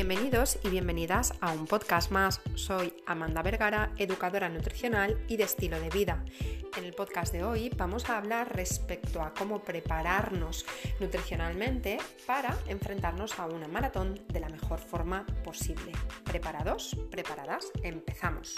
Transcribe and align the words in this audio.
Bienvenidos 0.00 0.58
y 0.64 0.70
bienvenidas 0.70 1.34
a 1.42 1.52
un 1.52 1.66
podcast 1.66 2.10
más. 2.10 2.40
Soy 2.54 2.94
Amanda 3.04 3.42
Vergara, 3.42 3.92
educadora 3.98 4.48
nutricional 4.48 5.22
y 5.28 5.36
de 5.36 5.44
estilo 5.44 5.78
de 5.78 5.90
vida. 5.90 6.24
En 6.74 6.84
el 6.84 6.94
podcast 6.94 7.34
de 7.34 7.44
hoy 7.44 7.68
vamos 7.76 8.08
a 8.08 8.16
hablar 8.16 8.56
respecto 8.56 9.20
a 9.20 9.34
cómo 9.34 9.62
prepararnos 9.62 10.64
nutricionalmente 11.00 11.98
para 12.26 12.56
enfrentarnos 12.66 13.38
a 13.38 13.44
una 13.44 13.68
maratón 13.68 14.18
de 14.28 14.40
la 14.40 14.48
mejor 14.48 14.78
forma 14.78 15.26
posible. 15.44 15.92
¿Preparados? 16.24 16.96
¿Preparadas? 17.10 17.70
Empezamos. 17.82 18.56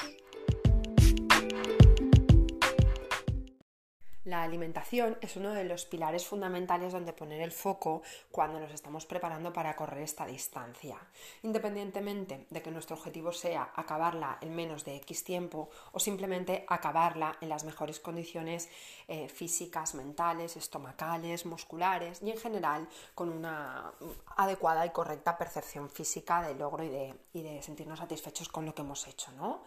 La 4.25 4.45
alimentación 4.45 5.19
es 5.21 5.35
uno 5.35 5.53
de 5.53 5.65
los 5.65 5.85
pilares 5.85 6.25
fundamentales 6.29 6.93
donde 6.93 7.13
poner 7.13 7.41
el 7.41 7.51
foco 7.51 8.03
cuando 8.31 8.61
nos 8.61 8.73
estamos 8.73 9.05
preparando 9.05 9.53
para 9.53 9.75
correr 9.75 10.05
esta 10.05 10.27
distancia. 10.27 10.97
Independientemente 11.43 12.47
de 12.49 12.63
que 12.63 12.71
nuestro 12.71 12.95
objetivo 12.95 13.33
sea 13.33 13.73
acabarla 13.75 14.39
en 14.41 14.55
menos 14.55 14.85
de 14.85 14.95
X 14.99 15.25
tiempo 15.25 15.71
o 15.91 15.99
simplemente 15.99 16.65
acabarla 16.69 17.37
en 17.41 17.49
las 17.49 17.65
mejores 17.65 17.99
condiciones 17.99 18.69
eh, 19.09 19.29
físicas, 19.29 19.97
mentales, 19.97 20.57
estomacales, 20.57 21.45
musculares 21.45 22.23
y 22.23 22.31
en 22.31 22.39
general 22.39 22.89
con 23.17 23.29
una 23.29 23.93
adecuada 24.37 24.87
y 24.87 24.91
correcta 24.91 25.37
percepción 25.37 25.91
física 25.91 26.43
del 26.43 26.59
logro 26.59 26.85
y 26.85 26.91
de, 26.91 27.15
y 27.33 27.43
de 27.43 27.61
sentirnos 27.61 27.99
satisfechos 27.99 28.49
con 28.49 28.67
lo 28.67 28.73
que 28.73 28.83
hemos 28.83 29.05
hecho. 29.09 29.33
¿no? 29.33 29.65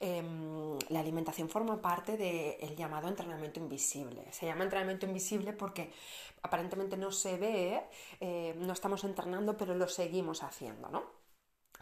Em, 0.00 0.78
la 0.90 1.00
alimentación 1.00 1.48
forma 1.48 1.82
parte 1.82 2.16
del 2.16 2.76
llamado 2.76 3.08
entrenamiento 3.08 3.58
invisible. 3.58 3.97
Se 4.30 4.46
llama 4.46 4.64
entrenamiento 4.64 5.06
invisible 5.06 5.52
porque 5.52 5.92
aparentemente 6.42 6.96
no 6.96 7.10
se 7.10 7.36
ve, 7.36 7.82
eh, 8.20 8.54
no 8.58 8.72
estamos 8.72 9.04
entrenando, 9.04 9.56
pero 9.56 9.74
lo 9.74 9.88
seguimos 9.88 10.42
haciendo, 10.42 10.88
¿no? 10.88 11.17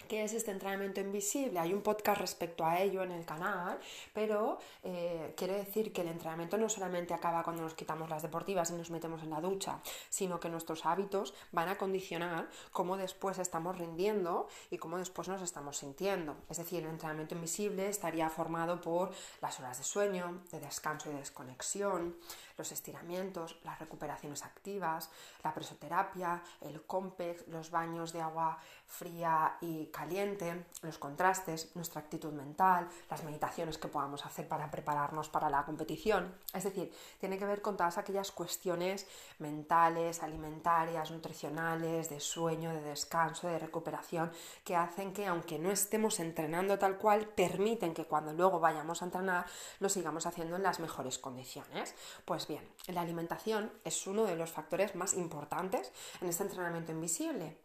¿Qué 0.09 0.23
es 0.23 0.35
este 0.35 0.53
entrenamiento 0.53 1.01
invisible? 1.01 1.59
Hay 1.59 1.75
un 1.75 1.83
podcast 1.83 2.21
respecto 2.21 2.65
a 2.65 2.81
ello 2.81 3.03
en 3.03 3.11
el 3.11 3.25
canal, 3.25 3.79
pero 4.13 4.59
eh, 4.85 5.35
quiere 5.37 5.55
decir 5.55 5.93
que 5.93 6.03
el 6.03 6.09
entrenamiento 6.09 6.57
no 6.59 6.69
solamente 6.69 7.13
acaba 7.13 7.43
cuando 7.43 7.63
nos 7.63 7.75
quitamos 7.75 8.09
las 8.09 8.23
deportivas 8.23 8.71
y 8.71 8.75
nos 8.75 8.91
metemos 8.91 9.23
en 9.25 9.31
la 9.31 9.41
ducha, 9.41 9.81
sino 10.09 10.39
que 10.39 10.49
nuestros 10.49 10.87
hábitos 10.87 11.35
van 11.51 11.69
a 11.69 11.77
condicionar 11.77 12.49
cómo 12.71 12.97
después 12.97 13.39
estamos 13.39 13.79
rindiendo 13.79 14.47
y 14.71 14.79
cómo 14.79 14.99
después 14.99 15.27
nos 15.27 15.43
estamos 15.43 15.79
sintiendo. 15.79 16.37
Es 16.49 16.59
decir, 16.59 16.85
el 16.85 16.91
entrenamiento 16.91 17.35
invisible 17.35 17.89
estaría 17.89 18.31
formado 18.31 18.81
por 18.81 19.11
las 19.43 19.59
horas 19.59 19.79
de 19.79 19.85
sueño, 19.85 20.43
de 20.53 20.61
descanso 20.61 21.11
y 21.11 21.15
desconexión, 21.15 22.17
los 22.57 22.73
estiramientos, 22.73 23.59
las 23.65 23.79
recuperaciones 23.79 24.45
activas, 24.45 25.11
la 25.43 25.55
presoterapia, 25.55 26.43
el 26.61 26.83
compex, 26.85 27.47
los 27.49 27.71
baños 27.71 28.13
de 28.13 28.23
agua 28.23 28.59
fría 28.87 29.57
y 29.61 29.87
caliente, 29.87 30.65
los 30.83 30.99
contrastes, 30.99 31.75
nuestra 31.75 32.01
actitud 32.01 32.33
mental, 32.33 32.89
las 33.11 33.25
meditaciones 33.25 33.79
que 33.79 33.89
podamos 33.89 34.25
hacer 34.25 34.49
para 34.49 34.71
prepararnos 34.71 35.29
para 35.29 35.51
la 35.51 35.65
competición. 35.65 36.35
Es 36.55 36.65
decir, 36.65 36.93
tiene 37.21 37.39
que 37.39 37.47
ver 37.47 37.63
con 37.63 37.77
todas 37.77 37.99
aquellas 37.99 38.31
cuestiones 38.31 39.07
mentales, 39.39 40.23
alimentarias, 40.23 41.11
nutricionales, 41.11 42.09
de 42.09 42.21
sueño, 42.21 42.73
de 42.73 42.81
descanso, 42.81 43.49
de 43.49 43.59
recuperación, 43.59 44.33
que 44.65 44.77
hacen 44.77 45.13
que 45.13 45.27
aunque 45.27 45.59
no 45.59 45.71
estemos 45.71 46.21
entrenando 46.21 46.79
tal 46.79 46.97
cual, 46.97 47.29
permiten 47.29 47.95
que 47.95 48.05
cuando 48.05 48.33
luego 48.33 48.61
vayamos 48.61 49.03
a 49.03 49.07
entrenar 49.07 49.47
lo 49.81 49.89
sigamos 49.89 50.27
haciendo 50.27 50.57
en 50.57 50.63
las 50.63 50.81
mejores 50.81 51.19
condiciones. 51.19 51.95
Pues 52.25 52.46
bien, 52.47 52.69
la 52.89 53.01
alimentación 53.01 53.73
es 53.85 54.07
uno 54.07 54.25
de 54.25 54.37
los 54.37 54.51
factores 54.51 54.95
más 54.95 55.15
importantes 55.15 55.93
en 56.21 56.29
este 56.29 56.45
entrenamiento 56.45 56.93
invisible 56.93 57.59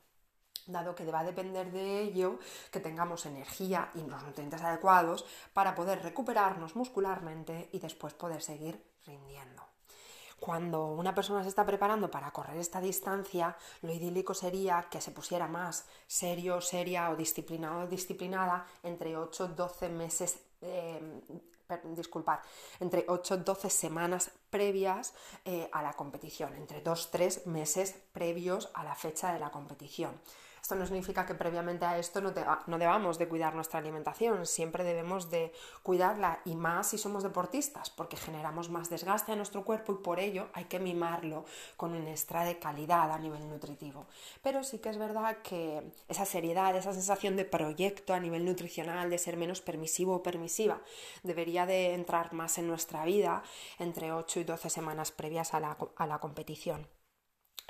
dado 0.68 0.96
que 0.96 1.10
va 1.10 1.22
a 1.22 1.24
depender 1.24 1.72
de 1.72 2.02
ello 2.02 2.40
que 2.72 2.80
tengamos 2.80 3.26
energía 3.26 3.90
y 3.96 4.02
los 4.02 4.24
nutrientes 4.24 4.62
adecuados 4.62 5.26
para 5.54 5.76
poder 5.76 6.04
recuperarnos 6.04 6.76
muscularmente 6.76 7.70
y 7.72 7.80
después 7.80 8.14
poder 8.14 8.42
seguir 8.42 8.84
rindiendo. 9.06 9.64
Cuando 10.40 10.88
una 10.88 11.14
persona 11.14 11.44
se 11.44 11.50
está 11.50 11.66
preparando 11.66 12.10
para 12.10 12.32
correr 12.32 12.58
esta 12.58 12.82
distancia, 12.82 13.56
lo 13.84 13.94
idílico 13.94 14.34
sería 14.34 14.88
que 14.90 15.00
se 15.00 15.12
pusiera 15.12 15.48
más 15.48 15.86
serio, 16.08 16.62
seria 16.62 17.12
o 17.12 17.16
disciplinado 17.16 17.88
disciplinada 17.88 18.66
entre 18.82 19.16
8 19.16 19.50
12 19.50 19.90
meses 19.90 20.40
eh, 20.62 21.22
disculpar, 21.96 22.42
entre 22.80 23.06
8 23.08 23.38
12 23.38 23.70
semanas 23.70 24.32
previas 24.50 25.14
eh, 25.46 25.70
a 25.72 25.82
la 25.82 25.94
competición, 25.94 26.56
entre 26.56 26.84
2-3 26.84 27.46
meses 27.46 27.96
previos 28.14 28.70
a 28.74 28.84
la 28.84 28.96
fecha 28.96 29.34
de 29.34 29.40
la 29.40 29.52
competición. 29.52 30.20
Esto 30.62 30.76
no 30.76 30.86
significa 30.86 31.26
que 31.26 31.34
previamente 31.34 31.86
a 31.86 31.98
esto 31.98 32.22
no, 32.22 32.32
debamos 32.78 33.18
de 33.18 33.28
cuidar 33.28 33.56
nuestra 33.56 33.80
alimentación, 33.80 34.46
siempre 34.46 34.84
debemos 34.84 35.32
de 35.32 35.52
cuidarla 35.82 36.40
y 36.46 36.56
más 36.56 36.90
si 36.90 36.98
somos 36.98 37.24
deportistas, 37.24 37.90
porque 37.90 38.16
generamos 38.16 38.70
más 38.70 38.90
desgaste 38.90 39.32
a 39.32 39.36
nuestro 39.36 39.66
cuerpo 39.66 39.94
y 39.94 40.04
por 40.04 40.20
ello 40.20 40.50
hay 40.54 40.66
que 40.66 40.80
mimarlo 40.80 41.46
con 41.78 41.94
un 41.94 42.08
extra 42.08 42.44
de 42.44 42.60
calidad 42.60 43.12
a 43.12 43.18
nivel 43.18 43.50
nutritivo. 43.50 44.06
Pero 44.44 44.64
sí 44.64 44.78
que 44.78 44.90
es 44.90 44.98
verdad 44.98 45.38
que 45.42 45.92
esa 46.08 46.26
seriedad, 46.26 46.76
esa 46.76 46.94
sensación 46.94 47.36
de 47.36 47.46
proyecto 47.46 48.14
a 48.14 48.20
nivel 48.20 48.46
nutricional, 48.46 49.10
de 49.10 49.18
ser 49.18 49.38
menos 49.38 49.62
permisivo 49.62 50.16
o 50.16 50.24
permisiva, 50.24 50.82
debería 51.24 51.66
de 51.66 51.96
entrar 51.96 52.34
más 52.34 52.60
en 52.60 52.68
nuestra 52.68 53.04
vida 53.06 53.44
entre 53.80 54.14
8 54.14 54.42
y 54.42 54.44
12 54.44 54.70
semanas 54.70 55.12
previas 55.12 55.54
a 55.56 55.60
la, 55.60 55.78
a 55.96 56.08
la 56.08 56.20
competición. 56.20 56.88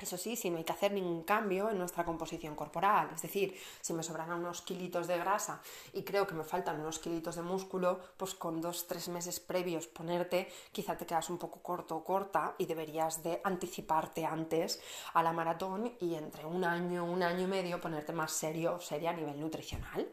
Eso 0.02 0.18
sí, 0.18 0.34
si 0.34 0.50
no 0.50 0.58
hay 0.58 0.64
que 0.64 0.72
hacer 0.72 0.90
ningún 0.90 1.22
cambio 1.22 1.70
en 1.70 1.78
nuestra 1.78 2.04
composición 2.04 2.56
corporal, 2.56 3.10
es 3.14 3.22
decir, 3.22 3.56
si 3.80 3.92
me 3.92 4.02
sobran 4.02 4.32
unos 4.32 4.62
kilitos 4.62 5.06
de 5.06 5.16
grasa 5.16 5.62
y 5.92 6.02
creo 6.02 6.26
que 6.26 6.34
me 6.34 6.42
faltan 6.42 6.80
unos 6.80 6.98
kilitos 6.98 7.36
de 7.36 7.42
músculo, 7.42 8.00
pues 8.16 8.34
con 8.34 8.60
dos, 8.60 8.88
tres 8.88 9.08
meses 9.08 9.38
previos 9.38 9.86
ponerte, 9.86 10.50
quizá 10.72 10.96
te 10.96 11.06
quedas 11.06 11.30
un 11.30 11.38
poco 11.38 11.62
corto 11.62 11.96
o 11.96 12.04
corta 12.04 12.56
y 12.58 12.66
deberías 12.66 13.22
de 13.22 13.40
anticiparte 13.44 14.26
antes 14.26 14.82
a 15.14 15.22
la 15.22 15.32
maratón 15.32 15.94
y 16.00 16.16
entre 16.16 16.46
un 16.46 16.64
año, 16.64 17.04
un 17.04 17.22
año 17.22 17.42
y 17.42 17.46
medio 17.46 17.80
ponerte 17.80 18.12
más 18.12 18.32
serio 18.32 18.74
o 18.74 18.80
seria 18.80 19.10
a 19.10 19.14
nivel 19.14 19.38
nutricional. 19.38 20.10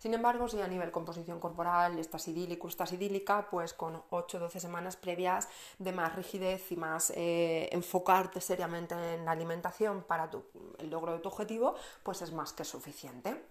Sin 0.00 0.14
embargo, 0.14 0.48
si 0.48 0.58
a 0.62 0.66
nivel 0.66 0.90
composición 0.90 1.38
corporal 1.40 1.98
estás 1.98 2.26
idílico, 2.26 2.68
estás 2.68 2.90
idílica, 2.94 3.48
pues 3.50 3.74
con 3.74 4.02
8-12 4.10 4.58
semanas 4.58 4.96
previas 4.96 5.46
de 5.78 5.92
más 5.92 6.16
rigidez 6.16 6.72
y 6.72 6.76
más 6.76 7.12
eh, 7.14 7.68
enfocarte 7.70 8.40
seriamente 8.40 8.94
en 8.94 9.26
la 9.26 9.32
alimentación 9.32 10.02
para 10.02 10.30
el 10.78 10.88
logro 10.88 11.12
de 11.12 11.18
tu 11.18 11.28
objetivo, 11.28 11.74
pues 12.02 12.22
es 12.22 12.32
más 12.32 12.54
que 12.54 12.64
suficiente 12.64 13.44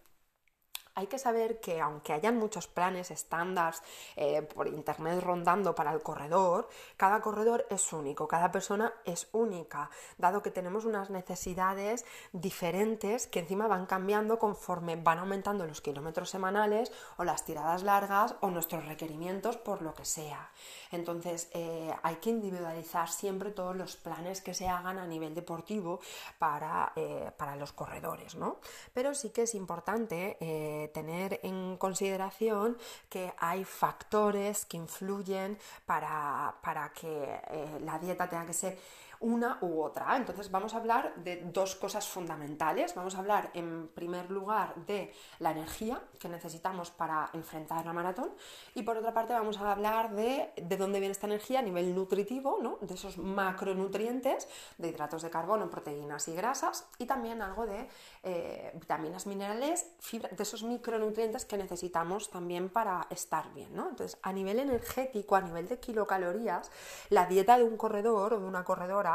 hay 0.99 1.07
que 1.07 1.17
saber 1.17 1.61
que 1.61 1.79
aunque 1.79 2.11
hayan 2.11 2.37
muchos 2.37 2.67
planes 2.67 3.09
estándares 3.09 3.81
eh, 4.17 4.41
por 4.41 4.67
internet 4.67 5.21
rondando 5.21 5.73
para 5.73 5.93
el 5.93 6.01
corredor, 6.01 6.67
cada 6.97 7.21
corredor 7.21 7.65
es 7.69 7.93
único, 7.93 8.27
cada 8.27 8.51
persona 8.51 8.93
es 9.05 9.29
única, 9.31 9.89
dado 10.17 10.43
que 10.43 10.51
tenemos 10.51 10.83
unas 10.83 11.09
necesidades 11.09 12.05
diferentes 12.33 13.27
que 13.27 13.39
encima 13.39 13.67
van 13.67 13.85
cambiando 13.85 14.37
conforme 14.37 14.97
van 14.97 15.19
aumentando 15.19 15.65
los 15.65 15.79
kilómetros 15.79 16.29
semanales 16.29 16.91
o 17.17 17.23
las 17.23 17.45
tiradas 17.45 17.83
largas 17.83 18.35
o 18.41 18.49
nuestros 18.49 18.85
requerimientos 18.85 19.55
por 19.55 19.81
lo 19.81 19.93
que 19.93 20.03
sea. 20.03 20.51
Entonces 20.91 21.49
eh, 21.53 21.93
hay 22.03 22.15
que 22.17 22.29
individualizar 22.29 23.09
siempre 23.09 23.51
todos 23.51 23.75
los 23.75 23.95
planes 23.95 24.41
que 24.41 24.53
se 24.53 24.67
hagan 24.67 24.97
a 24.97 25.07
nivel 25.07 25.33
deportivo 25.33 26.01
para, 26.37 26.91
eh, 26.97 27.31
para 27.37 27.55
los 27.55 27.71
corredores, 27.71 28.35
¿no? 28.35 28.59
Pero 28.93 29.13
sí 29.13 29.29
que 29.29 29.43
es 29.43 29.55
importante 29.55 30.88
tener 30.89 31.39
en 31.43 31.77
consideración 31.77 32.77
que 33.09 33.33
hay 33.37 33.63
factores 33.63 34.65
que 34.65 34.77
influyen 34.77 35.57
para, 35.85 36.53
que 36.99 37.39
eh, 37.49 37.79
la 37.81 37.97
dieta 37.99 38.29
tenga 38.29 38.45
que 38.45 38.53
ser 38.53 38.77
una 39.21 39.57
u 39.61 39.81
otra. 39.81 40.15
Entonces 40.15 40.49
vamos 40.51 40.73
a 40.73 40.77
hablar 40.77 41.15
de 41.15 41.37
dos 41.51 41.75
cosas 41.75 42.07
fundamentales. 42.07 42.95
Vamos 42.95 43.15
a 43.15 43.19
hablar 43.19 43.51
en 43.53 43.87
primer 43.89 44.31
lugar 44.31 44.75
de 44.87 45.13
la 45.39 45.51
energía 45.51 46.01
que 46.19 46.29
necesitamos 46.29 46.91
para 46.91 47.29
enfrentar 47.33 47.85
la 47.85 47.93
maratón 47.93 48.31
y 48.75 48.83
por 48.83 48.97
otra 48.97 49.13
parte 49.13 49.33
vamos 49.33 49.57
a 49.57 49.71
hablar 49.71 50.11
de, 50.11 50.51
de 50.55 50.77
dónde 50.77 50.99
viene 50.99 51.11
esta 51.11 51.27
energía 51.27 51.59
a 51.59 51.61
nivel 51.61 51.93
nutritivo, 51.93 52.59
¿no? 52.61 52.77
de 52.81 52.93
esos 52.93 53.17
macronutrientes, 53.17 54.47
de 54.77 54.89
hidratos 54.89 55.21
de 55.21 55.29
carbono, 55.29 55.69
proteínas 55.69 56.27
y 56.27 56.35
grasas 56.35 56.87
y 56.97 57.05
también 57.05 57.41
algo 57.41 57.65
de 57.65 57.87
eh, 58.23 58.71
vitaminas, 58.75 59.27
minerales, 59.27 59.85
fibra, 59.99 60.29
de 60.29 60.43
esos 60.43 60.63
micronutrientes 60.63 61.45
que 61.45 61.57
necesitamos 61.57 62.29
también 62.29 62.69
para 62.69 63.07
estar 63.09 63.53
bien. 63.53 63.75
¿no? 63.75 63.89
Entonces 63.89 64.17
a 64.21 64.31
nivel 64.31 64.59
energético, 64.59 65.35
a 65.35 65.41
nivel 65.41 65.67
de 65.67 65.79
kilocalorías, 65.79 66.71
la 67.09 67.25
dieta 67.25 67.57
de 67.57 67.63
un 67.63 67.77
corredor 67.77 68.33
o 68.33 68.39
de 68.39 68.45
una 68.45 68.63
corredora 68.63 69.08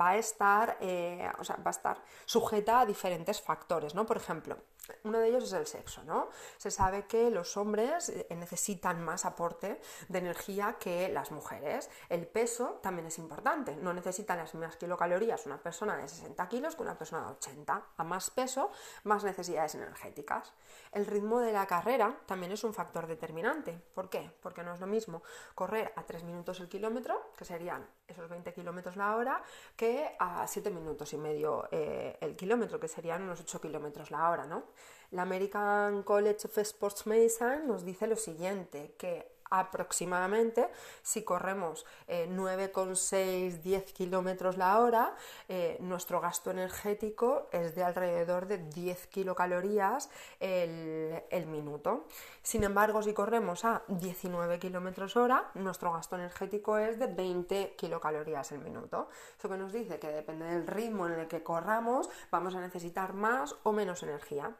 va 0.00 0.08
a 0.08 0.16
estar, 0.16 0.76
eh, 0.80 1.30
o 1.38 1.44
sea, 1.44 1.56
va 1.56 1.70
a 1.70 1.76
estar 1.78 1.96
sujeta 2.24 2.80
a 2.80 2.86
diferentes 2.86 3.40
factores, 3.40 3.94
¿no? 3.94 4.04
Por 4.06 4.16
ejemplo, 4.16 4.56
uno 5.04 5.18
de 5.18 5.28
ellos 5.28 5.44
es 5.44 5.52
el 5.52 5.66
sexo, 5.66 6.02
¿no? 6.04 6.28
Se 6.56 6.70
sabe 6.70 7.06
que 7.06 7.30
los 7.30 7.56
hombres 7.56 8.08
eh, 8.08 8.26
necesitan 8.30 9.02
más 9.02 9.24
aporte 9.24 9.80
de 10.08 10.18
energía 10.18 10.76
que 10.78 11.08
las 11.08 11.30
mujeres. 11.30 11.88
El 12.08 12.26
peso 12.26 12.80
también 12.82 13.06
es 13.06 13.18
importante. 13.18 13.76
No 13.76 13.92
necesitan 13.92 14.38
las 14.38 14.54
mismas 14.54 14.76
kilocalorías 14.76 15.46
una 15.46 15.62
persona 15.62 15.96
de 15.96 16.08
60 16.08 16.48
kilos 16.48 16.74
que 16.74 16.82
una 16.82 16.98
persona 16.98 17.26
de 17.26 17.32
80. 17.32 17.82
A 17.96 18.04
más 18.04 18.30
peso, 18.30 18.70
más 19.04 19.22
necesidades 19.24 19.74
energéticas. 19.76 20.52
El 20.90 21.06
ritmo 21.06 21.40
de 21.40 21.52
la 21.52 21.66
carrera 21.66 22.18
también 22.26 22.52
es 22.52 22.64
un 22.64 22.74
factor 22.74 23.06
determinante. 23.06 23.80
¿Por 23.94 24.10
qué? 24.10 24.30
Porque 24.42 24.62
no 24.62 24.74
es 24.74 24.80
lo 24.80 24.86
mismo 24.86 25.22
correr 25.54 25.92
a 25.96 26.02
3 26.02 26.24
minutos 26.24 26.60
el 26.60 26.68
kilómetro, 26.68 27.32
que 27.36 27.44
serían 27.44 27.86
esos 28.06 28.28
20 28.28 28.52
kilómetros 28.52 28.96
la 28.96 29.16
hora, 29.16 29.42
que 29.76 30.16
a 30.18 30.46
7 30.46 30.70
minutos 30.70 31.12
y 31.12 31.18
medio 31.18 31.68
eh, 31.70 32.18
el 32.20 32.36
kilómetro, 32.36 32.80
que 32.80 32.88
serían 32.88 33.22
unos 33.22 33.40
8 33.40 33.60
kilómetros 33.60 34.10
la 34.10 34.28
hora, 34.28 34.44
¿no? 34.44 34.72
La 35.10 35.22
American 35.22 36.02
College 36.02 36.46
of 36.46 36.58
Sports 36.58 37.06
Medicine 37.06 37.66
nos 37.66 37.84
dice 37.84 38.06
lo 38.06 38.16
siguiente, 38.16 38.94
que 38.96 39.32
aproximadamente, 39.52 40.70
si 41.02 41.22
corremos 41.22 41.84
9,6-10 42.08 43.60
eh, 43.66 43.84
kilómetros 43.92 44.56
la 44.56 44.78
hora, 44.80 45.14
eh, 45.48 45.76
nuestro 45.80 46.20
gasto 46.20 46.50
energético 46.50 47.48
es 47.52 47.74
de 47.74 47.84
alrededor 47.84 48.46
de 48.46 48.58
10 48.58 49.06
kilocalorías 49.08 50.08
el, 50.40 51.22
el 51.30 51.46
minuto. 51.46 52.06
Sin 52.42 52.64
embargo, 52.64 53.02
si 53.02 53.12
corremos 53.12 53.66
a 53.66 53.82
19 53.88 54.58
kilómetros 54.58 55.16
hora, 55.16 55.50
nuestro 55.54 55.92
gasto 55.92 56.16
energético 56.16 56.78
es 56.78 56.98
de 56.98 57.08
20 57.08 57.74
kilocalorías 57.76 58.52
el 58.52 58.60
minuto. 58.60 59.08
Eso 59.38 59.50
que 59.50 59.58
nos 59.58 59.72
dice 59.72 59.98
que 59.98 60.08
depende 60.08 60.46
del 60.46 60.66
ritmo 60.66 61.06
en 61.06 61.12
el 61.12 61.28
que 61.28 61.42
corramos, 61.42 62.08
vamos 62.30 62.54
a 62.54 62.60
necesitar 62.60 63.12
más 63.12 63.54
o 63.64 63.72
menos 63.72 64.02
energía. 64.02 64.56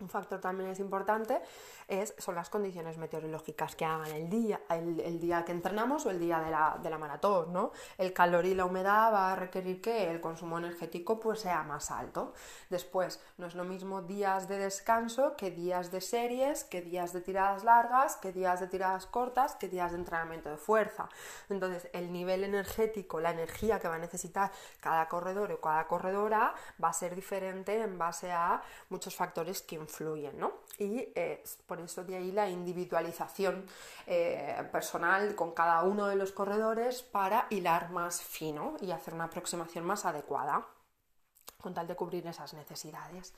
Un 0.00 0.08
factor 0.08 0.40
también 0.40 0.70
es 0.70 0.80
importante 0.80 1.40
es, 1.86 2.14
son 2.18 2.34
las 2.34 2.48
condiciones 2.48 2.98
meteorológicas 2.98 3.76
que 3.76 3.84
hagan 3.84 4.10
el 4.10 4.28
día, 4.28 4.60
el, 4.70 5.20
día 5.20 5.44
que 5.44 5.52
entrenamos 5.52 6.06
o 6.06 6.10
el 6.10 6.18
día 6.18 6.40
de 6.40 6.50
la, 6.50 6.78
de 6.82 6.90
la, 6.90 6.98
maratón, 6.98 7.52
¿no? 7.52 7.72
El 7.98 8.12
calor 8.12 8.44
y 8.46 8.54
la 8.54 8.64
humedad 8.64 9.12
va 9.12 9.32
a 9.32 9.36
requerir 9.36 9.80
que 9.80 10.10
el 10.10 10.20
consumo 10.20 10.58
energético 10.58 11.20
pues 11.20 11.40
sea 11.40 11.62
más 11.62 11.90
alto. 11.90 12.32
Después, 12.70 13.20
no 13.36 13.46
es 13.46 13.54
lo 13.54 13.64
mismo 13.64 14.02
días 14.02 14.48
de 14.48 14.58
descanso 14.58 15.36
que 15.36 15.50
días 15.50 15.90
de 15.90 16.00
series, 16.00 16.64
que 16.64 16.82
días 16.82 17.12
de 17.12 17.20
tiradas 17.20 17.64
largas, 17.64 18.16
que 18.16 18.32
días 18.32 18.60
de 18.60 18.68
tiradas 18.68 19.06
cortas, 19.06 19.54
que 19.56 19.68
días 19.68 19.92
de 19.92 19.98
entrenamiento 19.98 20.48
de 20.48 20.56
fuerza. 20.56 21.08
Entonces, 21.48 21.88
el 21.92 22.12
nivel 22.12 22.44
energético, 22.44 23.20
la 23.20 23.30
energía 23.30 23.80
que 23.80 23.88
va 23.88 23.96
a 23.96 23.98
necesitar 23.98 24.50
cada 24.80 25.08
corredor 25.08 25.52
o 25.52 25.60
cada 25.60 25.86
corredora 25.86 26.54
va 26.82 26.88
a 26.88 26.92
ser 26.92 27.14
diferente 27.14 27.82
en 27.82 27.98
base 27.98 28.32
a 28.32 28.62
muchos 28.88 29.14
factores 29.14 29.62
que 29.62 29.71
influyen, 29.74 30.38
¿no? 30.38 30.52
Y 30.78 31.08
eh, 31.14 31.42
por 31.66 31.80
eso 31.80 32.04
de 32.04 32.16
ahí 32.16 32.32
la 32.32 32.48
individualización 32.48 33.66
eh, 34.06 34.68
personal 34.70 35.34
con 35.34 35.52
cada 35.52 35.82
uno 35.82 36.06
de 36.06 36.16
los 36.16 36.32
corredores 36.32 37.02
para 37.02 37.46
hilar 37.50 37.90
más 37.90 38.22
fino 38.22 38.76
y 38.80 38.90
hacer 38.90 39.14
una 39.14 39.24
aproximación 39.24 39.84
más 39.84 40.04
adecuada 40.04 40.66
con 41.60 41.72
tal 41.72 41.86
de 41.86 41.94
cubrir 41.94 42.26
esas 42.26 42.52
necesidades 42.54 43.32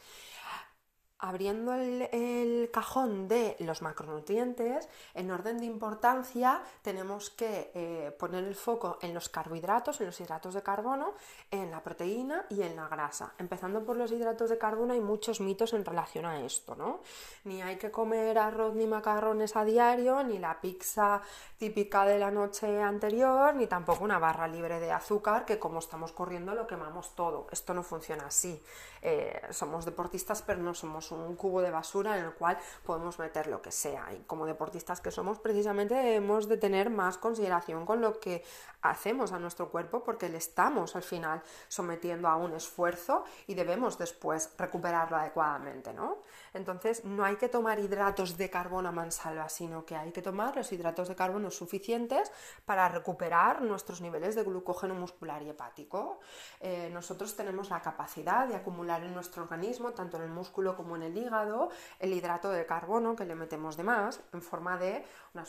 abriendo 1.19 1.75
el, 1.75 2.71
cajón 2.73 3.29
de 3.29 3.57
los 3.61 3.83
macronutrientes, 3.83 4.89
en 5.15 5.31
orden 5.31 5.59
de 5.59 5.67
importancia 5.67 6.63
tenemos 6.83 7.31
que 7.31 7.71
eh, 7.75 8.15
poner 8.19 8.45
el 8.45 8.55
foco 8.55 8.99
en 9.01 9.15
los 9.15 9.29
carbohidratos, 9.29 10.01
en 10.01 10.07
los 10.07 10.21
hidratos 10.21 10.55
de 10.55 10.63
carbono, 10.63 11.15
en 11.51 11.71
la 11.71 11.83
proteína 11.83 12.47
y 12.51 12.63
en 12.63 12.77
la 12.77 12.89
grasa. 12.89 13.33
Empezando 13.39 13.85
por 13.85 13.97
los 13.97 14.11
hidratos 14.11 14.51
de 14.51 14.59
carbono 14.59 14.93
hay 14.93 15.01
muchos 15.01 15.41
mitos 15.41 15.73
en 15.73 15.85
relación 15.85 16.27
a 16.27 16.41
esto, 16.41 16.75
¿no? 16.75 17.01
Ni 17.45 17.63
hay 17.63 17.77
que 17.77 17.91
comer 17.91 18.39
arroz 18.39 18.75
ni 18.75 18.87
macarrones 18.87 19.57
a 19.57 19.65
diario, 19.65 20.23
ni 20.25 20.39
la 20.39 20.61
pizza 20.61 21.23
típica 21.59 22.05
de 22.05 22.19
la 22.19 22.31
noche 22.31 22.83
anterior, 22.83 23.55
ni 23.55 23.67
tampoco 23.67 24.05
una 24.05 24.19
barra 24.19 24.49
libre 24.49 24.81
de 24.81 24.91
azúcar 24.93 25.45
que 25.45 25.59
como 25.59 25.79
estamos 25.79 26.13
corriendo 26.13 26.55
lo 26.55 26.67
quemamos 26.67 27.15
todo. 27.15 27.47
Esto 27.51 27.73
no 27.73 27.83
funciona 27.83 28.27
así. 28.27 28.61
Eh, 29.07 29.41
somos 29.51 29.85
deportistas 29.85 30.41
pero 30.41 30.61
no 30.61 30.73
somos 30.73 31.04
un 31.13 31.37
cubo 31.37 31.61
de 31.63 31.71
basura 31.71 32.19
en 32.19 32.25
el 32.25 32.33
cual 32.33 32.59
podemos 32.85 33.19
meter 33.19 33.47
lo 33.47 33.61
que 33.63 33.71
sea. 33.71 34.13
Y 34.13 34.21
como 34.25 34.47
deportistas 34.47 35.01
que 35.01 35.11
somos, 35.11 35.39
precisamente 35.39 35.95
debemos 35.95 36.49
de 36.49 36.57
tener 36.57 36.91
más 36.91 37.19
consideración 37.19 37.87
con 37.87 38.01
lo 38.01 38.19
que 38.21 38.45
hacemos 38.83 39.33
a 39.33 39.39
nuestro 39.39 39.71
cuerpo 39.71 40.05
porque 40.05 40.29
le 40.29 40.39
estamos 40.39 40.95
al 40.97 41.03
final 41.03 41.43
sometiendo 41.69 42.29
a 42.29 42.37
un 42.37 42.55
esfuerzo 42.55 43.25
y 43.47 43.55
debemos 43.55 43.99
después 43.99 44.53
recuperarlo 44.59 45.17
adecuadamente, 45.17 45.93
¿no? 45.93 46.19
Entonces 46.53 47.05
no 47.05 47.25
hay 47.25 47.37
que 47.37 47.49
tomar 47.49 47.79
hidratos 47.79 48.37
de 48.37 48.51
carbono 48.51 48.89
a 48.89 48.93
mansalva, 48.93 49.49
sino 49.49 49.85
que 49.85 49.97
hay 49.97 50.13
que 50.13 50.23
tomar 50.23 50.57
los 50.57 50.73
hidratos 50.73 51.09
de 51.09 51.17
carbono 51.17 51.51
suficientes 51.51 52.31
para 52.65 52.89
recuperar 52.89 53.63
nuestros 53.63 54.01
niveles 54.01 54.35
de 54.35 54.43
glucógeno 54.43 54.95
muscular 54.95 55.43
y 55.43 55.51
hepático. 55.51 56.21
Eh, 56.61 56.91
nosotros 56.93 57.35
tenemos 57.37 57.71
la 57.71 57.81
capacidad 57.81 58.47
de 58.47 58.57
acumular 58.57 59.03
en 59.03 59.15
nuestro 59.15 59.43
organismo, 59.43 59.93
tanto 59.93 60.17
en 60.17 60.25
el 60.25 60.31
músculo 60.31 60.77
como 60.77 60.94
en 60.97 61.03
el 61.03 61.17
hígado, 61.17 61.71
el 61.99 62.13
hidrato 62.13 62.51
de 62.51 62.67
carbono 62.67 63.17
que 63.17 63.25
le 63.25 63.35
metemos 63.35 63.77
de 63.77 63.85
más 63.85 64.21
en 64.33 64.43
forma 64.43 64.77
de 64.79 65.05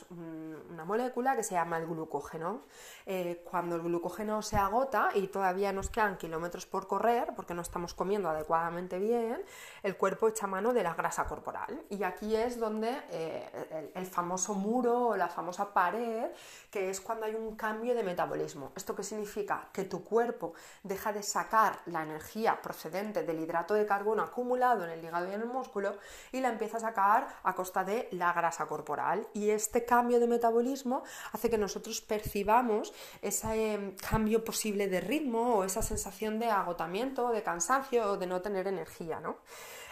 una, 0.10 0.86
molécula 0.86 1.36
que 1.36 1.44
se 1.44 1.56
llama 1.56 1.78
el 1.78 1.86
glucógeno. 1.86 2.62
Eh, 3.06 3.44
cuando 3.50 3.76
el 3.76 3.82
glucógeno 3.82 4.42
se 4.42 4.58
agota 4.58 5.10
y 5.14 5.28
todavía 5.28 5.72
nos 5.72 5.90
quedan 5.90 6.18
kilómetros 6.18 6.66
por 6.66 6.88
correr, 6.88 7.34
porque 7.36 7.54
no 7.54 7.62
estamos 7.62 7.94
comiendo 7.94 8.30
adecuadamente 8.30 9.00
bien, 9.00 9.44
el 9.84 9.98
cuerpo 9.98 10.28
echa 10.28 10.48
mano 10.48 10.74
de 10.74 10.84
la 10.84 10.94
grasa 10.94 11.26
corporal. 11.26 11.84
Y 11.90 12.04
aquí 12.04 12.36
es 12.36 12.60
donde 12.60 13.02
eh, 13.12 13.92
el, 13.94 14.06
famoso 14.06 14.54
muro 14.54 15.08
o 15.08 15.18
la 15.18 15.28
famosa 15.28 15.74
pared, 15.74 16.32
que 16.72 16.90
es 16.90 17.02
cuando 17.02 17.26
hay 17.26 17.36
un 17.36 17.56
cambio 17.56 17.96
de 17.96 18.04
metabolismo. 18.04 18.72
¿Esto 18.76 18.96
qué 18.96 19.04
significa? 19.04 19.70
Que 19.72 19.84
tu 19.84 20.04
cuerpo 20.04 20.54
deja 20.84 21.12
de 21.12 21.24
sacar 21.24 21.80
la 21.86 22.04
energía 22.04 22.62
procedente 22.62 23.24
del 23.24 23.40
hidrato 23.40 23.74
de 23.74 23.86
carbono 23.86 24.24
acumulado 24.24 24.84
en 24.86 24.92
el 24.92 25.04
hígado 25.04 25.30
y 25.30 25.34
en 25.34 25.42
el 25.42 25.48
músculo 25.48 25.96
y 26.32 26.42
la 26.42 26.50
empieza 26.50 26.78
a 26.78 26.82
sacar 26.82 27.28
a 27.44 27.54
costa 27.56 27.84
de 27.84 28.08
la 28.12 28.34
grasa 28.34 28.66
corporal. 28.66 29.28
Y 29.34 29.50
este 29.76 29.86
cambio 29.86 30.22
de 30.22 30.28
metabolismo 30.28 31.04
hace 31.34 31.50
que 31.50 31.58
nosotros 31.58 32.00
percibamos 32.00 32.94
ese 33.22 33.74
em, 33.74 33.92
cambio 33.98 34.40
posible 34.42 34.88
de 34.88 35.02
ritmo 35.02 35.56
o 35.56 35.64
esa 35.66 35.82
sensación 35.82 36.40
de 36.40 36.48
agotamiento, 36.48 37.32
de 37.32 37.44
cansancio 37.44 38.12
o 38.12 38.18
de 38.18 38.26
no 38.26 38.40
tener 38.40 38.68
energía, 38.68 39.20
¿no? 39.20 39.36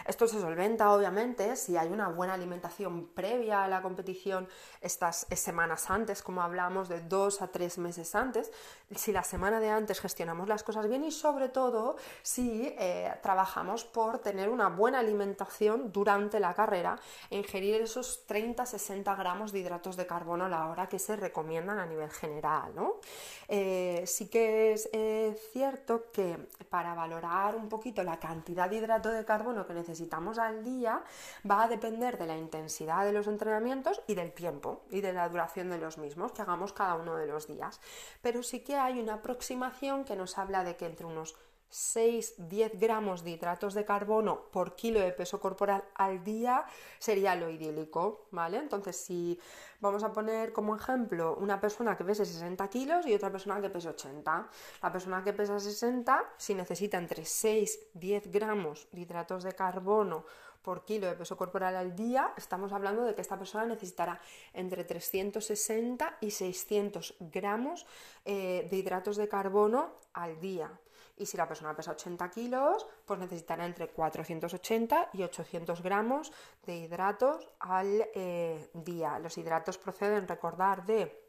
Esto 0.06 0.26
se 0.26 0.40
solventa, 0.40 0.92
obviamente, 0.92 1.56
si 1.56 1.76
hay 1.76 1.88
una 1.88 2.08
buena 2.08 2.34
alimentación 2.34 3.08
previa 3.08 3.64
a 3.64 3.68
la 3.68 3.82
competición, 3.82 4.48
estas 4.80 5.26
semanas 5.34 5.90
antes, 5.90 6.22
como 6.22 6.42
hablamos, 6.42 6.88
de 6.88 7.00
dos 7.00 7.42
a 7.42 7.48
tres 7.48 7.78
meses 7.78 8.14
antes, 8.14 8.50
si 8.94 9.12
la 9.12 9.22
semana 9.22 9.60
de 9.60 9.70
antes 9.70 10.00
gestionamos 10.00 10.48
las 10.48 10.62
cosas 10.62 10.88
bien 10.88 11.04
y 11.04 11.10
sobre 11.10 11.48
todo 11.48 11.96
si 12.22 12.74
eh, 12.78 13.12
trabajamos 13.22 13.84
por 13.84 14.18
tener 14.18 14.48
una 14.48 14.68
buena 14.68 14.98
alimentación 14.98 15.92
durante 15.92 16.40
la 16.40 16.54
carrera 16.54 16.98
e 17.30 17.38
ingerir 17.38 17.82
esos 17.82 18.26
30-60 18.28 19.16
gramos 19.16 19.52
de 19.52 19.60
hidratos 19.60 19.96
de 19.96 20.06
carbono 20.06 20.44
a 20.44 20.48
la 20.48 20.68
hora 20.68 20.88
que 20.88 20.98
se 20.98 21.16
recomiendan 21.16 21.78
a 21.78 21.86
nivel 21.86 22.10
general. 22.10 22.74
¿no? 22.74 23.00
Eh, 23.48 24.04
sí 24.06 24.28
que 24.28 24.72
es 24.72 24.88
eh, 24.92 25.36
cierto 25.52 26.10
que 26.12 26.48
para 26.68 26.94
valorar 26.94 27.56
un 27.56 27.68
poquito 27.68 28.02
la 28.02 28.18
cantidad 28.18 28.68
de 28.68 28.76
hidrato 28.76 29.08
de 29.08 29.24
carbono 29.24 29.66
que 29.66 29.74
necesitamos, 29.74 29.93
necesitamos 29.94 30.38
al 30.38 30.64
día 30.64 31.04
va 31.48 31.62
a 31.62 31.68
depender 31.68 32.18
de 32.18 32.26
la 32.26 32.36
intensidad 32.36 33.04
de 33.04 33.12
los 33.12 33.28
entrenamientos 33.28 34.02
y 34.08 34.16
del 34.16 34.32
tiempo 34.32 34.82
y 34.90 35.00
de 35.00 35.12
la 35.12 35.28
duración 35.28 35.70
de 35.70 35.78
los 35.78 35.98
mismos 35.98 36.32
que 36.32 36.42
hagamos 36.42 36.72
cada 36.72 36.96
uno 36.96 37.14
de 37.14 37.28
los 37.28 37.46
días. 37.46 37.80
Pero 38.20 38.42
sí 38.42 38.60
que 38.60 38.74
hay 38.74 38.98
una 38.98 39.14
aproximación 39.14 40.04
que 40.04 40.16
nos 40.16 40.36
habla 40.36 40.64
de 40.64 40.76
que 40.76 40.86
entre 40.86 41.06
unos 41.06 41.36
6-10 41.74 42.78
gramos 42.78 43.24
de 43.24 43.30
hidratos 43.30 43.74
de 43.74 43.84
carbono 43.84 44.44
por 44.52 44.76
kilo 44.76 45.00
de 45.00 45.10
peso 45.10 45.40
corporal 45.40 45.82
al 45.96 46.22
día 46.22 46.64
sería 47.00 47.34
lo 47.34 47.50
idílico, 47.50 48.28
¿vale? 48.30 48.58
Entonces, 48.58 48.94
si 48.94 49.40
vamos 49.80 50.04
a 50.04 50.12
poner 50.12 50.52
como 50.52 50.76
ejemplo 50.76 51.34
una 51.34 51.60
persona 51.60 51.96
que 51.96 52.04
pese 52.04 52.24
60 52.24 52.70
kilos 52.70 53.06
y 53.06 53.14
otra 53.14 53.32
persona 53.32 53.60
que 53.60 53.70
pese 53.70 53.88
80, 53.88 54.48
la 54.82 54.92
persona 54.92 55.24
que 55.24 55.32
pesa 55.32 55.58
60, 55.58 56.34
si 56.36 56.54
necesita 56.54 56.96
entre 56.96 57.24
6-10 57.24 58.30
gramos 58.30 58.86
de 58.92 59.00
hidratos 59.00 59.42
de 59.42 59.52
carbono 59.54 60.24
por 60.62 60.84
kilo 60.84 61.08
de 61.08 61.14
peso 61.14 61.36
corporal 61.36 61.74
al 61.74 61.96
día, 61.96 62.32
estamos 62.36 62.72
hablando 62.72 63.02
de 63.02 63.16
que 63.16 63.20
esta 63.20 63.36
persona 63.36 63.66
necesitará 63.66 64.20
entre 64.52 64.84
360 64.84 66.18
y 66.20 66.30
600 66.30 67.16
gramos 67.18 67.84
eh, 68.24 68.68
de 68.70 68.76
hidratos 68.76 69.16
de 69.16 69.28
carbono 69.28 69.92
al 70.12 70.40
día. 70.40 70.70
Y 71.16 71.26
si 71.26 71.36
la 71.36 71.46
persona 71.46 71.74
pesa 71.74 71.92
80 71.92 72.30
kilos, 72.30 72.86
pues 73.04 73.20
necesitará 73.20 73.64
entre 73.66 73.88
480 73.88 75.10
y 75.12 75.22
800 75.22 75.82
gramos 75.82 76.32
de 76.66 76.76
hidratos 76.76 77.48
al 77.60 78.06
eh, 78.14 78.70
día. 78.74 79.18
Los 79.18 79.38
hidratos 79.38 79.78
proceden, 79.78 80.26
recordar, 80.26 80.84
de 80.84 81.23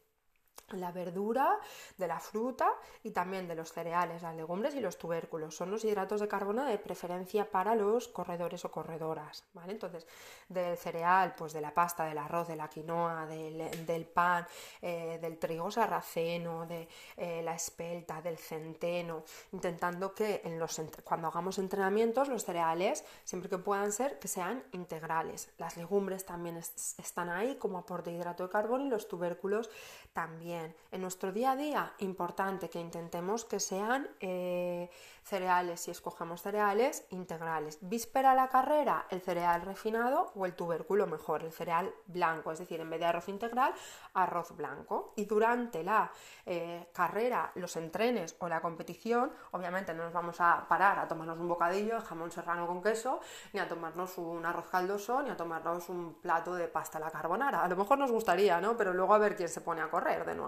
la 0.69 0.91
verdura, 0.91 1.60
de 1.98 2.07
la 2.07 2.19
fruta 2.19 2.67
y 3.03 3.12
también 3.12 3.48
de 3.48 3.55
los 3.55 3.72
cereales, 3.72 4.24
las 4.24 4.36
legumbres 4.36 4.74
y 4.75 4.79
los 4.79 4.98
tubérculos. 4.98 5.55
Son 5.55 5.69
los 5.69 5.84
hidratos 5.84 6.22
de 6.22 6.27
carbono 6.27 6.65
de 6.65 6.77
preferencia 6.79 7.50
para 7.50 7.75
los 7.75 8.07
corredores 8.07 8.65
o 8.65 8.72
corredoras, 8.72 9.43
¿vale? 9.53 9.74
Entonces, 9.74 10.07
del 10.50 10.77
cereal, 10.77 11.36
pues 11.38 11.53
de 11.53 11.62
la 11.62 11.74
pasta, 11.74 12.05
del 12.05 12.17
arroz, 12.17 12.48
de 12.48 12.55
la 12.55 12.67
quinoa, 12.67 13.27
del, 13.27 14.05
pan, 14.07 14.48
eh, 14.81 15.19
del 15.22 15.38
trigo 15.38 15.69
sarraceno, 15.69 16.65
de 16.65 16.88
eh, 17.17 17.41
la 17.43 17.55
espelta, 17.55 18.22
del 18.22 18.38
centeno, 18.38 19.24
intentando 19.51 20.13
que 20.13 20.41
en 20.43 20.60
los, 20.60 20.81
cuando 21.03 21.27
hagamos 21.27 21.60
entrenamientos 21.60 22.27
los 22.27 22.43
cereales, 22.43 23.05
siempre 23.24 23.50
que 23.50 23.57
puedan 23.60 23.91
ser, 23.91 24.17
que 24.19 24.27
sean 24.27 24.63
integrales. 24.72 25.50
Las 25.57 25.77
legumbres 25.77 26.25
también 26.25 26.57
están 26.57 27.29
ahí 27.29 27.55
como 27.55 27.77
aporte 27.77 28.10
de 28.10 28.17
hidrato 28.17 28.43
de 28.43 28.50
carbono 28.50 28.86
y 28.86 28.89
los 28.89 29.07
tubérculos 29.07 29.69
también. 30.13 30.54
En 30.91 31.01
nuestro 31.01 31.31
día 31.31 31.51
a 31.51 31.55
día, 31.55 31.93
importante 32.00 32.69
que 32.69 32.79
intentemos 32.79 33.43
que 33.43 33.59
sean 33.59 34.07
eh, 34.21 34.89
cereales, 35.24 35.81
si 35.81 35.91
escogemos 35.91 36.41
cereales, 36.41 37.05
integrales. 37.09 37.79
Víspera 37.81 38.31
a 38.31 38.35
la 38.35 38.47
carrera, 38.47 39.05
el 39.09 39.21
cereal 39.21 39.63
refinado 39.63 40.31
o 40.35 40.45
el 40.45 40.53
tubérculo 40.53 41.05
mejor, 41.07 41.43
el 41.43 41.51
cereal 41.51 41.93
blanco, 42.07 42.51
es 42.51 42.59
decir, 42.59 42.79
en 42.79 42.89
vez 42.89 43.00
de 43.00 43.07
arroz 43.07 43.27
integral, 43.27 43.74
arroz 44.13 44.55
blanco. 44.55 45.13
Y 45.17 45.25
durante 45.25 45.83
la 45.83 46.12
eh, 46.45 46.88
carrera, 46.93 47.51
los 47.55 47.75
entrenes 47.75 48.35
o 48.39 48.47
la 48.47 48.62
competición, 48.62 49.33
obviamente 49.51 49.93
no 49.93 50.03
nos 50.03 50.13
vamos 50.13 50.39
a 50.39 50.65
parar 50.69 51.00
a 51.00 51.07
tomarnos 51.07 51.39
un 51.39 51.50
bocadillo 51.50 51.95
de 51.95 52.01
jamón 52.01 52.31
serrano 52.31 52.67
con 52.67 52.81
queso, 52.81 53.19
ni 53.51 53.59
a 53.59 53.67
tomarnos 53.67 54.17
un 54.17 54.45
arroz 54.45 54.69
caldoso, 54.69 55.21
ni 55.24 55.29
a 55.29 55.35
tomarnos 55.35 55.89
un 55.89 56.13
plato 56.21 56.55
de 56.55 56.67
pasta 56.67 57.00
a 57.00 57.01
la 57.01 57.12
carbonara. 57.12 57.63
A 57.63 57.67
lo 57.67 57.75
mejor 57.75 57.97
nos 57.97 58.12
gustaría, 58.12 58.62
¿no? 58.62 58.77
Pero 58.77 58.93
luego 58.93 59.13
a 59.13 59.17
ver 59.17 59.35
quién 59.35 59.50
se 59.50 59.59
pone 59.62 59.81
a 59.81 59.89
correr 59.89 60.25
de 60.25 60.35
nuevo. 60.35 60.44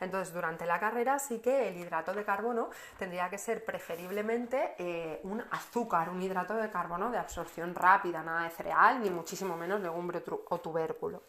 Entonces, 0.00 0.32
durante 0.32 0.66
la 0.66 0.78
carrera 0.78 1.18
sí 1.18 1.40
que 1.40 1.68
el 1.68 1.76
hidrato 1.76 2.12
de 2.12 2.24
carbono 2.24 2.70
tendría 2.98 3.28
que 3.28 3.38
ser 3.38 3.64
preferiblemente 3.64 4.74
eh, 4.78 5.20
un 5.24 5.42
azúcar, 5.50 6.08
un 6.08 6.22
hidrato 6.22 6.54
de 6.54 6.70
carbono 6.70 7.10
de 7.10 7.18
absorción 7.18 7.74
rápida, 7.74 8.22
nada 8.22 8.44
de 8.44 8.50
cereal, 8.50 9.00
ni 9.02 9.10
muchísimo 9.10 9.56
menos 9.56 9.80
legumbre 9.80 10.22
o 10.48 10.60
tubérculo. 10.60 11.22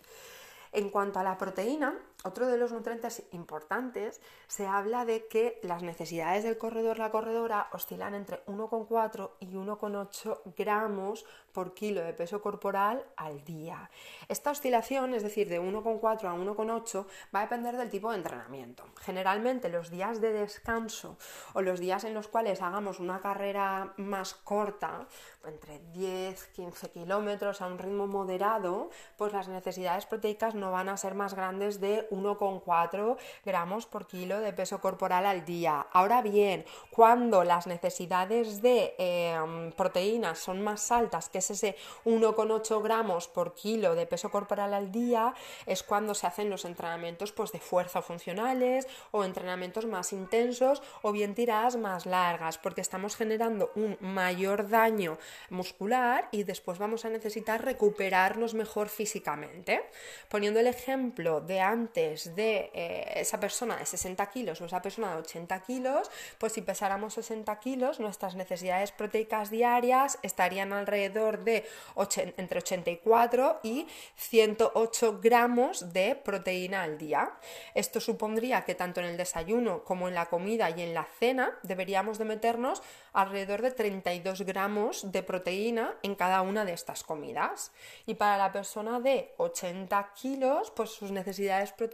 En 0.71 0.89
cuanto 0.89 1.19
a 1.19 1.23
la 1.23 1.37
proteína, 1.37 1.93
otro 2.23 2.47
de 2.47 2.57
los 2.57 2.71
nutrientes 2.71 3.23
importantes, 3.31 4.21
se 4.47 4.65
habla 4.65 5.05
de 5.05 5.27
que 5.27 5.59
las 5.61 5.83
necesidades 5.83 6.43
del 6.43 6.57
corredor, 6.57 6.97
la 6.97 7.11
corredora, 7.11 7.67
oscilan 7.71 8.15
entre 8.15 8.43
1,4 8.45 9.31
y 9.39 9.47
1,8 9.53 10.41
gramos 10.57 11.25
por 11.51 11.73
kilo 11.73 12.01
de 12.01 12.13
peso 12.13 12.41
corporal 12.41 13.05
al 13.15 13.43
día. 13.43 13.89
Esta 14.27 14.51
oscilación, 14.51 15.13
es 15.13 15.23
decir, 15.23 15.49
de 15.49 15.61
1,4 15.61 16.25
a 16.25 16.35
1,8, 16.35 17.05
va 17.33 17.39
a 17.39 17.43
depender 17.43 17.77
del 17.77 17.89
tipo 17.89 18.09
de 18.09 18.17
entrenamiento. 18.17 18.85
Generalmente 19.01 19.69
los 19.69 19.89
días 19.89 20.21
de 20.21 20.33
descanso 20.33 21.17
o 21.53 21.61
los 21.61 21.79
días 21.79 22.03
en 22.03 22.13
los 22.13 22.27
cuales 22.27 22.61
hagamos 22.61 22.99
una 22.99 23.19
carrera 23.19 23.93
más 23.97 24.33
corta, 24.33 25.07
entre 25.45 25.79
10, 25.91 26.47
15 26.47 26.89
kilómetros 26.91 27.61
a 27.61 27.67
un 27.67 27.77
ritmo 27.77 28.07
moderado, 28.07 28.89
pues 29.17 29.33
las 29.33 29.47
necesidades 29.47 30.05
proteicas 30.05 30.55
no 30.55 30.71
van 30.71 30.89
a 30.89 30.97
ser 30.97 31.15
más 31.15 31.33
grandes 31.33 31.79
de 31.81 32.07
1,4 32.13 33.17
gramos 33.45 33.85
por 33.85 34.07
kilo 34.07 34.39
de 34.39 34.53
peso 34.53 34.79
corporal 34.79 35.25
al 35.25 35.45
día. 35.45 35.87
Ahora 35.91 36.21
bien, 36.21 36.65
cuando 36.91 37.43
las 37.43 37.67
necesidades 37.67 38.61
de 38.61 38.95
em, 38.97 39.71
proteínas 39.71 40.39
son 40.39 40.61
más 40.61 40.91
altas, 40.91 41.29
que 41.29 41.39
es 41.39 41.51
ese 41.51 41.75
1,8 42.05 42.81
gramos 42.81 43.27
por 43.27 43.53
kilo 43.53 43.95
de 43.95 44.05
peso 44.05 44.29
corporal 44.29 44.73
al 44.73 44.91
día, 44.91 45.33
es 45.65 45.83
cuando 45.83 46.13
se 46.13 46.27
hacen 46.27 46.49
los 46.49 46.65
entrenamientos 46.65 47.31
pues, 47.31 47.51
de 47.51 47.59
fuerza 47.59 48.01
funcionales 48.01 48.87
o 49.11 49.23
entrenamientos 49.23 49.85
más 49.85 50.13
intensos 50.13 50.81
o 51.01 51.11
bien 51.11 51.35
tiradas 51.35 51.75
más 51.75 52.05
largas, 52.05 52.57
porque 52.57 52.81
estamos 52.81 53.15
generando 53.15 53.71
un 53.75 53.97
mayor 53.99 54.69
daño 54.69 55.17
muscular 55.49 56.29
y 56.31 56.43
después 56.43 56.77
vamos 56.77 57.05
a 57.05 57.09
necesitar 57.09 57.63
recuperarnos 57.63 58.53
mejor 58.53 58.89
físicamente. 58.89 59.81
Poniendo 60.29 60.59
el 60.59 60.67
ejemplo 60.67 61.41
de 61.41 61.59
antes 61.61 62.02
de 62.35 62.71
eh, 62.73 63.13
esa 63.15 63.39
persona 63.39 63.77
de 63.77 63.85
60 63.85 64.25
kilos 64.29 64.61
o 64.61 64.65
esa 64.65 64.81
persona 64.81 65.11
de 65.11 65.21
80 65.21 65.59
kilos, 65.61 66.11
pues 66.37 66.53
si 66.53 66.61
pesáramos 66.61 67.13
60 67.15 67.59
kilos, 67.59 67.99
nuestras 67.99 68.35
necesidades 68.35 68.91
proteicas 68.91 69.49
diarias 69.49 70.19
estarían 70.21 70.73
alrededor 70.73 71.43
de 71.43 71.65
entre 72.37 72.59
84 72.59 73.59
y 73.63 73.87
108 74.15 75.19
gramos 75.21 75.93
de 75.93 76.15
proteína 76.15 76.83
al 76.83 76.97
día. 76.97 77.33
Esto 77.73 77.99
supondría 77.99 78.65
que 78.65 78.75
tanto 78.75 78.99
en 78.99 79.07
el 79.07 79.17
desayuno 79.17 79.83
como 79.83 80.07
en 80.07 80.15
la 80.15 80.27
comida 80.27 80.69
y 80.69 80.81
en 80.81 80.93
la 80.93 81.05
cena 81.19 81.57
deberíamos 81.63 82.17
de 82.17 82.25
meternos 82.25 82.81
alrededor 83.13 83.61
de 83.61 83.71
32 83.71 84.41
gramos 84.41 85.11
de 85.11 85.23
proteína 85.23 85.95
en 86.03 86.15
cada 86.15 86.41
una 86.41 86.65
de 86.65 86.73
estas 86.73 87.03
comidas. 87.03 87.71
Y 88.05 88.15
para 88.15 88.37
la 88.37 88.51
persona 88.51 88.99
de 88.99 89.33
80 89.37 90.13
kilos, 90.15 90.71
pues 90.71 90.89
sus 90.89 91.11
necesidades 91.11 91.71
proteicas 91.71 91.92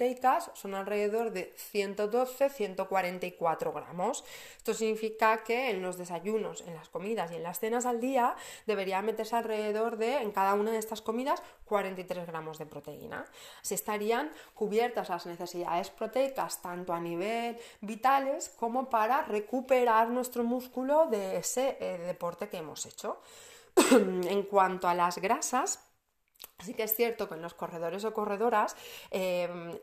son 0.53 0.75
alrededor 0.75 1.31
de 1.31 1.53
112-144 1.73 3.73
gramos. 3.73 4.23
Esto 4.57 4.73
significa 4.73 5.43
que 5.43 5.69
en 5.69 5.81
los 5.81 5.97
desayunos, 5.97 6.61
en 6.61 6.75
las 6.75 6.89
comidas 6.89 7.31
y 7.31 7.35
en 7.35 7.43
las 7.43 7.59
cenas 7.59 7.85
al 7.85 7.99
día 7.99 8.35
debería 8.65 9.01
meterse 9.01 9.35
alrededor 9.35 9.97
de, 9.97 10.21
en 10.21 10.31
cada 10.31 10.53
una 10.53 10.71
de 10.71 10.77
estas 10.77 11.01
comidas, 11.01 11.41
43 11.65 12.27
gramos 12.27 12.57
de 12.57 12.65
proteína. 12.65 13.25
Se 13.61 13.75
estarían 13.75 14.31
cubiertas 14.53 15.09
las 15.09 15.25
necesidades 15.25 15.89
proteicas 15.89 16.61
tanto 16.61 16.93
a 16.93 16.99
nivel 16.99 17.57
vitales 17.81 18.49
como 18.57 18.89
para 18.89 19.23
recuperar 19.23 20.09
nuestro 20.09 20.43
músculo 20.43 21.07
de 21.07 21.37
ese 21.37 21.77
eh, 21.79 21.97
deporte 21.97 22.47
que 22.47 22.57
hemos 22.57 22.85
hecho. 22.85 23.21
en 23.91 24.43
cuanto 24.43 24.87
a 24.87 24.93
las 24.93 25.19
grasas, 25.19 25.79
Así 26.59 26.73
que 26.73 26.83
es 26.83 26.93
cierto 26.93 27.29
que 27.29 27.35
en 27.35 27.41
los 27.41 27.53
corredores 27.53 28.03
o 28.03 28.13
corredoras 28.13 28.75
em, 29.11 29.79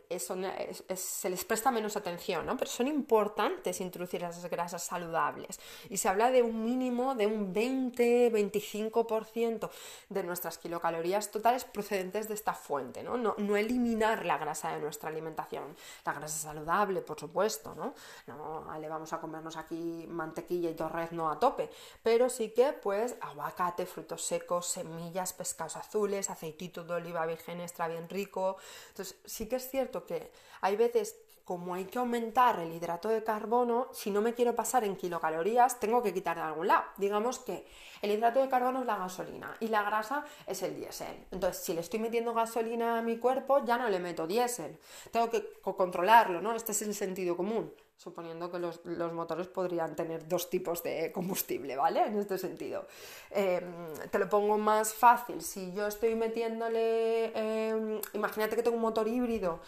se 0.94 1.30
les 1.30 1.44
presta 1.44 1.70
menos 1.70 1.96
atención, 1.96 2.44
¿no? 2.44 2.56
pero 2.56 2.70
son 2.70 2.86
importantes 2.86 3.80
introducir 3.80 4.22
esas 4.22 4.48
grasas 4.50 4.82
saludables. 4.82 5.58
Y 5.88 5.96
se 5.96 6.08
habla 6.08 6.30
de 6.30 6.42
un 6.42 6.64
mínimo 6.64 7.14
de 7.14 7.26
un 7.26 7.54
20-25% 7.54 9.70
de 10.10 10.22
nuestras 10.22 10.58
kilocalorías 10.58 11.30
totales 11.30 11.64
procedentes 11.64 12.28
de 12.28 12.34
esta 12.34 12.52
fuente. 12.52 13.02
¿no? 13.02 13.16
¿no? 13.16 13.56
Eliminar 13.56 14.26
la 14.26 14.36
grasa 14.36 14.72
de 14.72 14.80
nuestra 14.80 15.08
alimentación. 15.08 15.74
La 16.04 16.12
grasa 16.12 16.36
saludable, 16.36 17.00
por 17.00 17.18
supuesto. 17.18 17.74
No, 17.74 17.94
no 18.26 18.78
le 18.78 18.88
vamos 18.88 19.14
a 19.14 19.20
comernos 19.20 19.56
aquí 19.56 20.04
mantequilla 20.08 20.68
y 20.68 20.74
torrezno 20.74 21.30
a 21.30 21.38
tope. 21.38 21.70
Pero 22.02 22.28
sí 22.28 22.50
que, 22.50 22.74
pues, 22.74 23.16
aguacate, 23.20 23.86
frutos 23.86 24.22
secos, 24.22 24.66
semillas, 24.66 25.32
pescados 25.32 25.76
azules, 25.76 26.28
aceititos 26.66 26.86
de 26.86 26.94
oliva 26.94 27.26
virgen 27.26 27.60
extra 27.60 27.88
bien 27.88 28.08
rico. 28.08 28.56
Entonces, 28.88 29.16
sí 29.24 29.48
que 29.48 29.56
es 29.56 29.70
cierto 29.70 30.04
que 30.04 30.30
hay 30.60 30.76
veces 30.76 31.16
como 31.44 31.74
hay 31.74 31.84
que 31.84 31.98
aumentar 32.00 32.58
el 32.58 32.72
hidrato 32.72 33.08
de 33.08 33.22
carbono, 33.22 33.86
si 33.92 34.10
no 34.10 34.20
me 34.20 34.34
quiero 34.34 34.56
pasar 34.56 34.82
en 34.82 34.96
kilocalorías, 34.96 35.78
tengo 35.78 36.02
que 36.02 36.12
quitar 36.12 36.36
de 36.36 36.42
algún 36.42 36.66
lado. 36.66 36.86
Digamos 36.96 37.38
que 37.38 37.64
el 38.02 38.10
hidrato 38.10 38.40
de 38.40 38.48
carbono 38.48 38.80
es 38.80 38.86
la 38.86 38.96
gasolina 38.96 39.56
y 39.60 39.68
la 39.68 39.84
grasa 39.84 40.24
es 40.44 40.60
el 40.62 40.74
diésel. 40.74 41.24
Entonces, 41.30 41.62
si 41.62 41.72
le 41.72 41.82
estoy 41.82 42.00
metiendo 42.00 42.34
gasolina 42.34 42.98
a 42.98 43.02
mi 43.02 43.18
cuerpo, 43.18 43.64
ya 43.64 43.78
no 43.78 43.88
le 43.88 44.00
meto 44.00 44.26
diésel. 44.26 44.76
Tengo 45.12 45.30
que 45.30 45.60
controlarlo, 45.62 46.40
¿no? 46.40 46.52
Este 46.52 46.72
es 46.72 46.82
el 46.82 46.94
sentido 46.94 47.36
común 47.36 47.72
suponiendo 47.96 48.50
que 48.50 48.58
los, 48.58 48.80
motores 49.12 49.46
podrían 49.48 49.96
tener 49.96 50.28
dos 50.28 50.50
tipos 50.50 50.82
de 50.82 51.10
combustible, 51.12 51.76
¿vale? 51.76 52.04
En 52.06 52.18
este 52.18 52.36
sentido. 52.36 52.86
Em, 53.30 53.64
te 54.10 54.18
lo 54.18 54.28
pongo 54.28 54.58
más 54.58 54.92
fácil. 54.92 55.40
Si 55.40 55.72
yo 55.72 55.86
estoy 55.86 56.14
metiéndole, 56.14 57.32
em, 57.34 58.00
imagínate 58.12 58.54
que 58.54 58.62
tengo 58.62 58.76
un 58.76 58.82
motor 58.82 59.08
híbrido, 59.08 59.60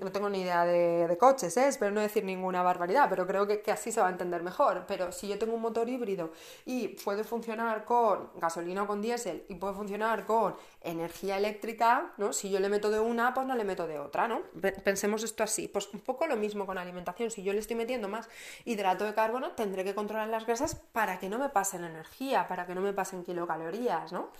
no 0.00 0.12
tengo 0.12 0.28
ni 0.30 0.42
idea 0.42 0.64
de, 0.64 1.16
coches, 1.18 1.56
¿eh? 1.56 1.68
espero 1.68 1.90
no 1.90 2.00
decir 2.00 2.24
ninguna 2.24 2.62
barbaridad, 2.62 3.08
pero 3.08 3.26
creo 3.26 3.46
que, 3.46 3.60
que, 3.60 3.70
así 3.70 3.92
se 3.92 4.00
va 4.00 4.08
a 4.08 4.10
entender 4.10 4.42
mejor. 4.42 4.84
Pero 4.86 5.12
si 5.12 5.28
yo 5.28 5.38
tengo 5.38 5.54
un 5.54 5.60
motor 5.60 5.88
híbrido 5.88 6.30
y 6.64 6.88
puede 6.88 7.24
funcionar 7.24 7.84
con 7.84 8.30
gasolina 8.36 8.84
o 8.84 8.86
con 8.86 9.02
diésel 9.02 9.44
y 9.48 9.56
puede 9.56 9.74
funcionar 9.74 10.24
con 10.24 10.54
energía 10.82 11.36
eléctrica, 11.36 12.12
¿no? 12.16 12.32
Si 12.32 12.50
yo 12.50 12.60
le 12.60 12.68
meto 12.68 12.90
de 12.90 13.00
una, 13.00 13.34
pues 13.34 13.46
no 13.46 13.54
le 13.54 13.64
meto 13.64 13.86
de 13.86 13.98
otra, 13.98 14.28
¿no? 14.28 14.42
Pensemos 14.84 15.22
esto 15.22 15.42
así. 15.42 15.68
Pues 15.68 15.88
un 15.92 16.00
poco 16.00 16.26
lo 16.26 16.36
mismo 16.36 16.66
con 16.66 16.78
alimentación. 16.78 17.30
Si 17.30 17.42
yo 17.42 17.52
le 17.52 17.58
estoy 17.58 17.71
metiendo 17.74 18.08
más 18.08 18.28
hidrato 18.64 19.04
de 19.04 19.14
carbono, 19.14 19.52
tendré 19.52 19.84
que 19.84 19.94
controlar 19.94 20.28
las 20.28 20.46
grasas 20.46 20.74
para 20.74 21.18
que 21.18 21.28
no 21.28 21.38
me 21.38 21.48
pasen 21.48 21.84
energía, 21.84 22.48
para 22.48 22.66
que 22.66 22.74
no 22.74 22.80
me 22.80 22.92
pasen 22.92 23.24
kilocalorías, 23.24 24.12
¿no? 24.12 24.30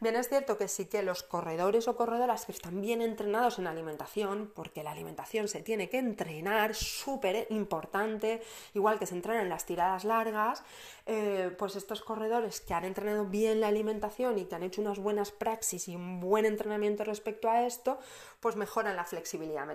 Bien 0.00 0.16
es 0.16 0.28
cierto 0.28 0.58
que 0.58 0.68
sí 0.68 0.86
que 0.86 1.02
los 1.02 1.22
corredores 1.22 1.88
o 1.88 1.96
corredoras 1.96 2.46
que 2.46 2.52
están 2.52 2.80
bien 2.80 3.00
entrenados 3.00 3.58
en 3.58 3.66
alimentación, 3.66 4.50
porque 4.54 4.82
la 4.82 4.90
alimentación 4.90 5.48
se 5.48 5.62
tiene 5.62 5.88
que 5.88 5.98
entrenar, 5.98 6.74
súper 6.74 7.46
importante, 7.50 8.42
igual 8.74 8.98
que 8.98 9.06
se 9.06 9.14
entrenan 9.14 9.42
en 9.42 9.48
las 9.48 9.66
tiradas 9.66 10.04
largas, 10.04 10.62
eh, 11.06 11.54
pues 11.58 11.76
estos 11.76 12.00
corredores 12.02 12.60
que 12.60 12.74
han 12.74 12.84
entrenado 12.84 13.26
bien 13.26 13.60
la 13.60 13.68
alimentación 13.68 14.38
y 14.38 14.46
que 14.46 14.54
han 14.54 14.62
hecho 14.62 14.80
unas 14.80 14.98
buenas 14.98 15.30
praxis 15.30 15.88
y 15.88 15.96
un 15.96 16.20
buen 16.20 16.44
entrenamiento 16.44 17.04
respecto 17.04 17.48
a 17.48 17.66
esto, 17.66 17.98
pues 18.40 18.56
mejoran 18.56 18.96
la 18.96 19.04
flexibilidad 19.04 19.66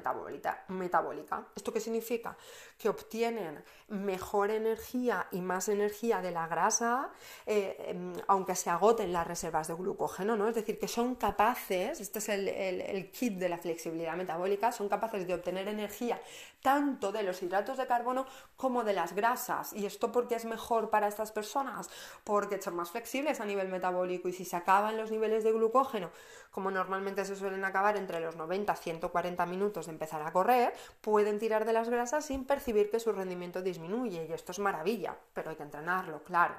metabólica. 0.68 1.48
¿Esto 1.56 1.74
qué 1.74 1.80
significa? 1.80 2.38
Que 2.78 2.90
obtienen 2.90 3.64
mejor 3.88 4.52
energía 4.52 5.28
y 5.32 5.42
más 5.42 5.70
energía 5.70 6.22
de 6.22 6.32
la 6.32 6.48
grasa, 6.48 7.10
eh, 7.46 7.76
em, 7.88 8.14
aunque 8.28 8.56
se 8.56 8.70
agoten 8.70 9.14
las 9.14 9.26
reservas 9.26 9.68
de 9.68 9.74
glucógeno, 9.74 10.09
Es 10.18 10.56
decir, 10.56 10.80
que 10.80 10.88
son 10.88 11.16
capaces, 11.16 12.00
este 12.00 12.20
es 12.20 12.30
el 12.30 13.12
kit 13.12 13.38
de 13.38 13.50
la 13.50 13.58
flexibilidad 13.58 14.16
metabólica, 14.16 14.72
son 14.72 14.90
capaces 14.90 15.28
de 15.28 15.34
obtener 15.34 15.68
energía 15.68 16.20
tanto 16.62 17.12
de 17.12 17.24
los 17.24 17.42
hidratos 17.42 17.78
de 17.78 17.88
carbono 17.88 18.26
como 18.58 18.84
de 18.84 18.94
las 18.94 19.14
grasas. 19.14 19.72
¿Y 19.74 19.86
esto 19.86 20.12
por 20.12 20.28
qué 20.28 20.36
es 20.36 20.46
mejor 20.46 20.90
para 20.90 21.08
estas 21.08 21.32
personas? 21.32 21.90
Porque 22.24 22.62
son 22.62 22.76
más 22.76 22.92
flexibles 22.92 23.40
a 23.40 23.46
nivel 23.46 23.70
metabólico 23.70 24.28
y 24.28 24.34
si 24.34 24.46
se 24.46 24.56
acaban 24.56 24.98
los 24.98 25.12
niveles 25.12 25.44
de 25.44 25.54
glucógeno, 25.54 26.12
como 26.52 26.70
normalmente 26.72 27.24
se 27.24 27.36
suelen 27.36 27.64
acabar 27.64 27.96
entre 27.96 28.20
los 28.20 28.36
90 28.36 28.74
y 28.74 28.78
140 28.78 29.46
minutos 29.46 29.86
de 29.86 29.94
empezar 29.94 30.22
a 30.22 30.34
correr, 30.34 30.74
pueden 31.02 31.40
tirar 31.40 31.66
de 31.66 31.74
las 31.74 31.90
grasas 31.90 32.26
sin 32.26 32.46
percibir 32.46 32.90
que 32.90 33.00
su 33.00 33.14
rendimiento 33.14 33.62
disminuye. 33.62 34.26
Y 34.30 34.34
esto 34.34 34.52
es 34.52 34.60
maravilla, 34.60 35.16
pero 35.34 35.52
hay 35.52 35.56
que 35.56 35.64
entrenarlo, 35.64 36.24
claro. 36.24 36.56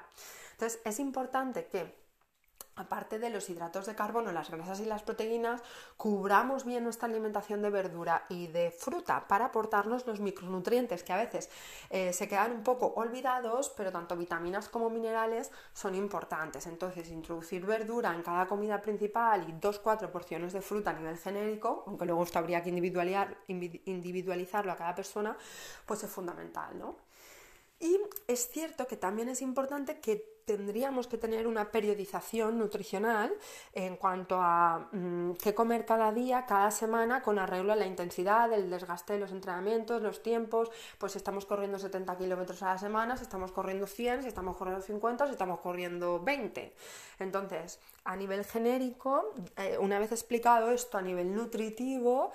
Entonces 0.53 0.81
es 0.83 0.99
importante 0.99 1.65
que 1.65 2.00
aparte 2.75 3.19
de 3.19 3.29
los 3.29 3.49
hidratos 3.49 3.85
de 3.85 3.95
carbono, 3.95 4.31
las 4.31 4.49
grasas 4.49 4.79
y 4.79 4.85
las 4.85 5.03
proteínas, 5.03 5.61
cubramos 5.97 6.65
bien 6.65 6.83
nuestra 6.83 7.07
alimentación 7.07 7.61
de 7.61 7.69
verdura 7.69 8.25
y 8.29 8.47
de 8.47 8.71
fruta 8.71 9.27
para 9.27 9.45
aportarnos 9.45 10.07
los 10.07 10.19
micronutrientes 10.19 11.03
que 11.03 11.13
a 11.13 11.17
veces 11.17 11.49
eh, 11.89 12.13
se 12.13 12.27
quedan 12.27 12.51
un 12.51 12.63
poco 12.63 12.93
olvidados, 12.95 13.69
pero 13.75 13.91
tanto 13.91 14.15
vitaminas 14.15 14.69
como 14.69 14.89
minerales 14.89 15.51
son 15.73 15.95
importantes. 15.95 16.65
Entonces, 16.67 17.09
introducir 17.09 17.65
verdura 17.65 18.13
en 18.13 18.23
cada 18.23 18.47
comida 18.47 18.81
principal 18.81 19.47
y 19.49 19.53
dos, 19.53 19.79
cuatro 19.79 20.11
porciones 20.11 20.53
de 20.53 20.61
fruta 20.61 20.91
a 20.91 20.93
nivel 20.93 21.17
genérico, 21.17 21.83
aunque 21.87 22.05
luego 22.05 22.23
esto 22.23 22.39
habría 22.39 22.63
que 22.63 22.69
individualizarlo 22.69 24.71
a 24.71 24.75
cada 24.75 24.95
persona, 24.95 25.37
pues 25.85 26.03
es 26.03 26.09
fundamental, 26.09 26.77
¿no? 26.77 26.95
Y 27.79 27.99
es 28.27 28.47
cierto 28.49 28.85
que 28.85 28.95
también 28.95 29.27
es 29.27 29.41
importante 29.41 29.99
que 29.99 30.40
tendríamos 30.57 31.07
que 31.07 31.17
tener 31.17 31.47
una 31.47 31.71
periodización 31.71 32.59
nutricional 32.59 33.33
en 33.73 33.95
cuanto 33.95 34.35
a 34.39 34.89
mm, 34.91 35.33
qué 35.41 35.55
comer 35.55 35.85
cada 35.85 36.11
día, 36.11 36.45
cada 36.45 36.71
semana, 36.71 37.21
con 37.21 37.39
arreglo 37.39 37.71
a 37.71 37.77
la 37.77 37.85
intensidad, 37.85 38.51
el 38.51 38.69
desgaste 38.69 39.13
de 39.13 39.19
los 39.19 39.31
entrenamientos, 39.31 40.01
los 40.01 40.21
tiempos, 40.21 40.69
pues 40.97 41.13
si 41.13 41.19
estamos 41.19 41.45
corriendo 41.45 41.79
70 41.79 42.17
kilómetros 42.17 42.61
a 42.63 42.73
la 42.73 42.77
semana, 42.77 43.15
si 43.15 43.23
estamos 43.23 43.53
corriendo 43.53 43.87
100, 43.87 44.23
si 44.23 44.27
estamos 44.27 44.57
corriendo 44.57 44.83
50, 44.83 45.25
si 45.27 45.31
estamos 45.31 45.59
corriendo 45.59 46.19
20. 46.19 46.73
Entonces, 47.19 47.79
a 48.03 48.15
nivel 48.17 48.43
genérico, 48.43 49.33
eh, 49.55 49.77
una 49.79 49.99
vez 49.99 50.11
explicado 50.11 50.71
esto 50.71 50.97
a 50.97 51.01
nivel 51.01 51.33
nutritivo, 51.33 52.31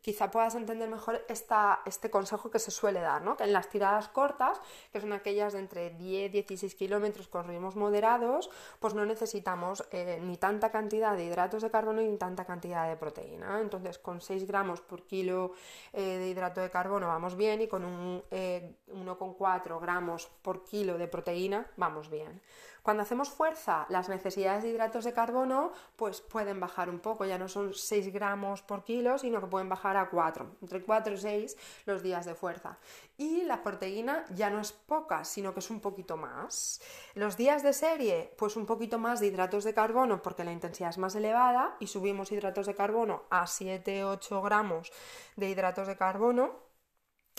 quizá 0.00 0.30
puedas 0.30 0.54
entender 0.54 0.88
mejor 0.88 1.24
esta, 1.28 1.80
este 1.84 2.10
consejo 2.10 2.50
que 2.50 2.58
se 2.58 2.70
suele 2.70 3.00
dar, 3.00 3.20
¿no? 3.22 3.36
que 3.36 3.44
en 3.44 3.52
las 3.52 3.68
tiradas 3.68 4.08
cortas, 4.08 4.60
que 4.92 5.00
son 5.00 5.12
aquellas 5.12 5.52
de 5.52 5.58
entre 5.58 5.90
10 5.90 6.30
y 6.30 6.42
16 6.42 6.74
kilómetros 6.74 7.28
con 7.28 7.49
moderados, 7.58 8.50
pues 8.78 8.94
no 8.94 9.04
necesitamos 9.04 9.84
eh, 9.90 10.20
ni 10.22 10.36
tanta 10.36 10.70
cantidad 10.70 11.16
de 11.16 11.24
hidratos 11.24 11.62
de 11.62 11.70
carbono 11.70 12.02
ni 12.02 12.16
tanta 12.16 12.44
cantidad 12.44 12.88
de 12.88 12.96
proteína. 12.96 13.60
Entonces, 13.60 13.98
con 13.98 14.20
6 14.20 14.46
gramos 14.46 14.80
por 14.80 15.06
kilo 15.06 15.52
eh, 15.92 16.18
de 16.18 16.28
hidrato 16.28 16.60
de 16.60 16.70
carbono 16.70 17.06
vamos 17.08 17.36
bien 17.36 17.62
y 17.62 17.68
con 17.68 17.84
un 17.84 18.22
1,4 18.30 19.80
gramos 19.80 20.28
por 20.42 20.64
kilo 20.64 20.98
de 20.98 21.08
proteína 21.08 21.66
vamos 21.76 22.10
bien. 22.10 22.40
Cuando 22.82 23.02
hacemos 23.02 23.28
fuerza, 23.28 23.86
las 23.88 24.08
necesidades 24.08 24.62
de 24.62 24.70
hidratos 24.70 25.04
de 25.04 25.12
carbono 25.12 25.72
pues 25.96 26.20
pueden 26.20 26.60
bajar 26.60 26.88
un 26.88 27.00
poco, 27.00 27.24
ya 27.24 27.38
no 27.38 27.48
son 27.48 27.74
6 27.74 28.12
gramos 28.12 28.62
por 28.62 28.84
kilo, 28.84 29.18
sino 29.18 29.40
que 29.40 29.46
pueden 29.46 29.68
bajar 29.68 29.96
a 29.96 30.08
4, 30.08 30.56
entre 30.62 30.82
4 30.82 31.14
y 31.14 31.18
6 31.18 31.56
los 31.86 32.02
días 32.02 32.24
de 32.24 32.34
fuerza. 32.34 32.78
Y 33.16 33.42
la 33.42 33.62
proteína 33.62 34.24
ya 34.34 34.48
no 34.48 34.60
es 34.60 34.72
poca, 34.72 35.24
sino 35.24 35.52
que 35.52 35.60
es 35.60 35.70
un 35.70 35.80
poquito 35.80 36.16
más. 36.16 36.80
Los 37.14 37.36
días 37.36 37.62
de 37.62 37.72
serie, 37.72 38.34
pues 38.38 38.56
un 38.56 38.66
poquito 38.66 38.98
más 38.98 39.20
de 39.20 39.26
hidratos 39.26 39.64
de 39.64 39.74
carbono 39.74 40.22
porque 40.22 40.44
la 40.44 40.52
intensidad 40.52 40.90
es 40.90 40.98
más 40.98 41.14
elevada 41.14 41.76
y 41.80 41.86
subimos 41.86 42.32
hidratos 42.32 42.66
de 42.66 42.74
carbono 42.74 43.24
a 43.30 43.44
7-8 43.44 44.42
gramos 44.42 44.92
de 45.36 45.48
hidratos 45.50 45.86
de 45.86 45.96
carbono 45.96 46.69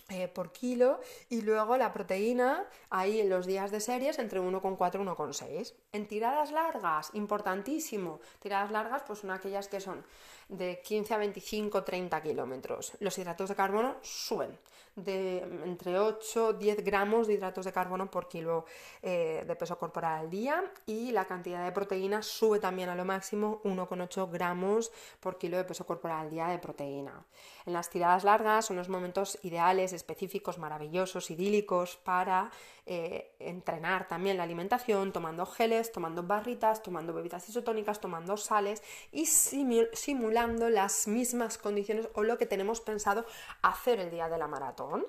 eh, 0.10 0.28
por 0.28 0.52
kilo 0.52 1.00
y 1.30 1.42
luego 1.42 1.78
la 1.78 1.94
proteína 1.94 2.66
ahí 2.90 3.22
en 3.22 3.30
los 3.30 3.46
días 3.46 3.72
de 3.72 3.80
series 3.80 4.20
entre 4.20 4.42
1,4 4.42 4.96
y 4.96 5.06
1,6. 5.06 5.74
En 5.94 6.06
tiradas 6.06 6.52
largas, 6.52 7.12
importantísimo, 7.14 8.20
tiradas 8.42 8.72
largas 8.72 9.04
pues 9.08 9.20
son 9.20 9.32
aquellas 9.32 9.70
que 9.70 9.80
son 9.80 10.04
de 10.50 10.82
15 10.82 11.14
a 11.14 11.18
25, 11.18 11.84
30 11.84 12.22
kilómetros. 12.22 12.92
Los 13.00 13.18
hidratos 13.18 13.50
de 13.50 13.56
carbono 13.56 13.96
suben 14.02 14.58
de 14.96 15.38
entre 15.64 15.98
8 15.98 16.54
10 16.54 16.84
gramos 16.84 17.28
de 17.28 17.34
hidratos 17.34 17.64
de 17.64 17.72
carbono 17.72 18.12
por 18.12 18.28
kilo 18.28 18.66
eh, 19.02 19.44
de 19.48 19.56
peso 19.56 19.78
corporal 19.78 20.20
al 20.20 20.30
día 20.30 20.64
y 20.86 21.12
la 21.12 21.26
cantidad 21.26 21.64
de 21.64 21.72
proteína 21.72 22.22
sube 22.22 22.60
también 22.60 22.90
a 22.90 22.96
lo 22.96 23.06
máximo 23.06 23.62
1,8 23.64 24.30
gramos 24.30 24.92
por 25.22 25.38
kilo 25.38 25.56
de 25.56 25.64
peso 25.64 25.86
corporal 25.86 26.26
al 26.26 26.30
día 26.30 26.48
de 26.48 26.60
proteína. 26.60 27.26
En 27.66 27.74
las 27.74 27.90
tiradas 27.90 28.26
largas 28.26 28.66
son 28.66 28.76
los 28.76 28.90
momentos 28.90 29.40
ideales, 29.44 29.91
específicos, 29.94 30.58
maravillosos, 30.58 31.32
idílicos 31.32 31.98
para 31.98 32.52
eh, 32.86 33.36
entrenar 33.40 34.08
también 34.08 34.38
la 34.38 34.44
alimentación, 34.44 35.12
tomando 35.12 35.46
geles, 35.46 35.92
tomando 35.92 36.24
barritas, 36.24 36.82
tomando 36.82 37.14
bebidas 37.14 37.48
isotónicas, 37.48 38.00
tomando 38.00 38.38
sales 38.38 38.82
y 39.12 39.26
simulando 39.26 40.70
las 40.70 41.08
mismas 41.08 41.58
condiciones 41.58 42.10
o 42.16 42.24
lo 42.24 42.38
que 42.38 42.46
tenemos 42.46 42.82
pensado 42.82 43.26
hacer 43.62 44.00
el 44.00 44.12
día 44.12 44.30
de 44.30 44.38
la 44.38 44.48
maratón. 44.48 45.06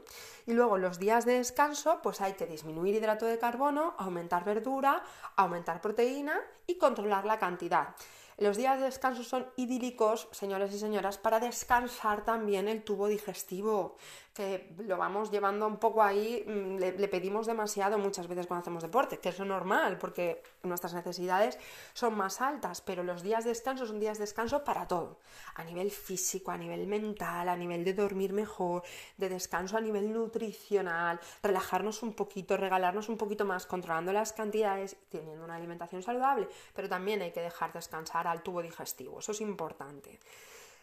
Y 0.46 0.52
luego 0.52 0.78
los 0.78 0.98
días 0.98 1.24
de 1.24 1.34
descanso, 1.34 2.00
pues 2.02 2.20
hay 2.20 2.34
que 2.34 2.46
disminuir 2.46 2.94
hidrato 2.94 3.26
de 3.26 3.38
carbono, 3.38 3.94
aumentar 3.98 4.44
verdura, 4.44 5.02
aumentar 5.36 5.80
proteína 5.80 6.40
y 6.66 6.76
controlar 6.76 7.24
la 7.24 7.38
cantidad. 7.38 7.94
Los 8.38 8.56
días 8.56 8.78
de 8.78 8.86
descanso 8.86 9.22
son 9.22 9.46
idílicos, 9.56 10.28
señores 10.32 10.72
y 10.72 10.78
señoras, 10.78 11.18
para 11.18 11.38
descansar 11.38 12.24
también 12.24 12.66
el 12.66 12.82
tubo 12.82 13.06
digestivo 13.06 13.96
que 14.34 14.74
lo 14.78 14.96
vamos 14.96 15.30
llevando 15.30 15.66
un 15.66 15.76
poco 15.76 16.02
ahí, 16.02 16.42
mm, 16.46 16.76
le, 16.78 17.08
pedimos 17.08 17.46
demasiado 17.46 17.98
muchas 17.98 18.26
veces 18.28 18.46
cuando 18.46 18.62
hacemos 18.62 18.82
deporte, 18.82 19.18
que 19.18 19.28
es 19.28 19.38
normal, 19.40 19.98
porque 19.98 20.42
nuestras 20.62 20.94
necesidades 20.94 21.58
son 21.92 22.14
más 22.14 22.40
altas, 22.40 22.80
pero 22.80 23.02
los 23.02 23.22
días 23.22 23.44
de 23.44 23.50
descanso 23.50 23.86
son 23.86 24.00
días 24.00 24.16
de 24.16 24.22
descanso 24.22 24.64
para 24.64 24.88
todo, 24.88 25.18
a 25.54 25.64
nivel 25.64 25.90
físico, 25.90 26.50
a 26.50 26.56
nivel 26.56 26.86
mental, 26.86 27.48
a 27.48 27.56
nivel 27.56 27.84
de 27.84 27.92
dormir 27.92 28.32
mejor, 28.32 28.82
de 29.18 29.28
descanso 29.28 29.76
a 29.76 29.80
nivel 29.80 30.10
nutricional, 30.12 31.20
relajarnos 31.42 32.02
un 32.02 32.14
poquito, 32.14 32.56
regalarnos 32.56 33.10
un 33.10 33.18
poquito 33.18 33.44
más, 33.44 33.66
controlando 33.66 34.12
las 34.12 34.32
cantidades, 34.32 34.96
teniendo 35.10 35.44
una 35.44 35.56
alimentación 35.56 36.02
saludable, 36.02 36.48
pero 36.74 36.88
también 36.88 37.20
hay 37.20 37.32
que 37.32 37.40
dejar 37.40 37.72
descansar 37.72 38.26
al 38.26 38.42
tubo 38.42 38.62
digestivo, 38.62 39.18
eso 39.18 39.32
es 39.32 39.42
importante. 39.42 40.18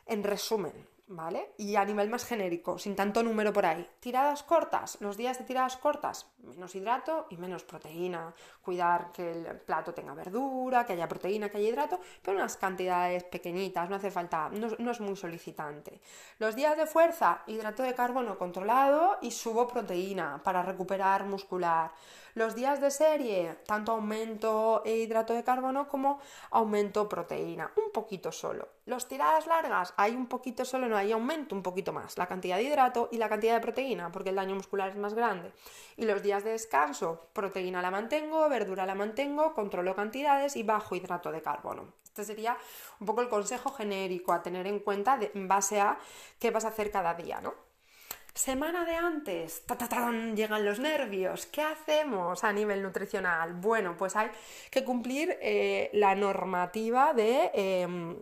En 0.06 0.24
resumen, 0.24 0.74
¿vale? 1.10 1.52
Y 1.58 1.76
a 1.76 1.84
nivel 1.84 2.10
más 2.10 2.26
genérico, 2.26 2.78
sin 2.78 2.96
tanto 2.96 3.24
número 3.24 3.52
por 3.52 3.66
ahí. 3.66 3.88
Tiradas 4.00 4.44
cortas, 4.44 4.98
los 5.02 5.18
días 5.18 5.38
de 5.40 5.46
tiradas 5.46 5.76
cortas, 5.76 6.32
menos 6.44 6.74
hidrato 6.76 7.28
y 7.30 7.38
menos 7.38 7.64
proteína. 7.64 8.34
Cuidar 8.62 9.12
que 9.12 9.32
el 9.32 9.60
plato 9.62 9.94
tenga 9.94 10.14
verdura, 10.14 10.86
que 10.86 10.94
haya 10.94 11.08
proteína, 11.08 11.50
que 11.50 11.58
haya 11.58 11.70
hidrato, 11.70 12.00
pero 12.22 12.38
unas 12.38 12.58
cantidades 12.58 13.24
pequeñitas, 13.24 13.90
no 13.90 13.96
hace 13.96 14.12
falta, 14.12 14.50
no, 14.50 14.92
es 14.92 15.00
muy 15.00 15.16
solicitante. 15.16 16.00
Los 16.38 16.56
días 16.56 16.78
de 16.78 16.86
fuerza, 16.86 17.44
hidrato 17.48 17.84
de 17.84 17.94
carbono 17.94 18.38
controlado 18.38 19.18
y 19.22 19.32
subo 19.32 19.68
proteína 19.68 20.42
para 20.44 20.62
recuperar 20.62 21.26
muscular. 21.26 21.92
Los 22.36 22.56
días 22.56 22.80
de 22.80 22.92
serie, 22.92 23.58
tanto 23.66 23.92
aumento 23.92 24.84
e 24.86 24.96
hidrato 24.98 25.34
de 25.34 25.44
carbono 25.44 25.88
como 25.88 26.20
aumento 26.52 27.10
proteína, 27.10 27.72
un 27.76 27.92
poquito 27.92 28.32
solo. 28.32 28.70
Los 28.86 29.08
tiradas 29.08 29.48
largas, 29.48 29.94
hay 29.98 30.16
un 30.16 30.28
poquito 30.28 30.64
solo, 30.64 30.88
no 30.88 30.96
hay 30.96 31.12
aumento 31.12 31.56
un 31.56 31.64
poquito 31.64 31.92
más, 31.92 32.18
la 32.18 32.28
cantidad 32.28 32.58
de 32.58 32.64
hidrato 32.64 33.10
y 33.12 33.18
la 33.18 33.30
cantidad 33.30 33.56
de 33.56 33.62
proteína, 33.62 34.12
porque 34.12 34.30
el 34.30 34.36
daño 34.36 34.56
muscular 34.56 34.90
es 34.90 34.96
más 34.96 35.16
grande. 35.16 35.52
Y 35.98 36.06
los 36.06 36.22
días 36.22 36.29
de 36.38 36.52
descanso, 36.52 37.30
proteína 37.34 37.82
la 37.82 37.90
mantengo, 37.90 38.48
verdura 38.48 38.86
la 38.86 38.96
mantengo, 38.96 39.54
controlo 39.54 39.96
cantidades 39.96 40.56
y 40.56 40.64
bajo 40.64 40.96
hidrato 40.96 41.32
de 41.32 41.42
carbono. 41.42 41.94
Este 42.04 42.24
sería 42.24 42.58
un 43.00 43.08
poco 43.08 43.22
el 43.22 43.30
consejo 43.30 43.72
genérico 43.72 44.32
a 44.32 44.44
tener 44.44 44.68
en 44.68 44.80
cuenta 44.80 45.20
en 45.22 45.48
base 45.48 45.80
a 45.82 45.98
qué 46.40 46.52
vas 46.52 46.66
a 46.66 46.70
hacer 46.70 46.92
cada 46.92 47.16
día, 47.16 47.42
¿no? 47.42 47.54
Semana 48.34 48.86
de 48.86 48.96
antes, 48.96 49.64
llegan 50.36 50.64
los 50.64 50.80
nervios. 50.80 51.46
¿Qué 51.48 51.62
hacemos 51.62 52.44
a 52.44 52.54
nivel 52.54 52.82
nutricional? 52.84 53.54
Bueno, 53.54 53.98
pues 53.98 54.16
hay 54.16 54.30
que 54.70 54.86
cumplir 54.86 55.38
eh, 55.42 55.90
la 55.94 56.16
normativa 56.16 57.14
de... 57.14 57.52
Em, 57.54 58.22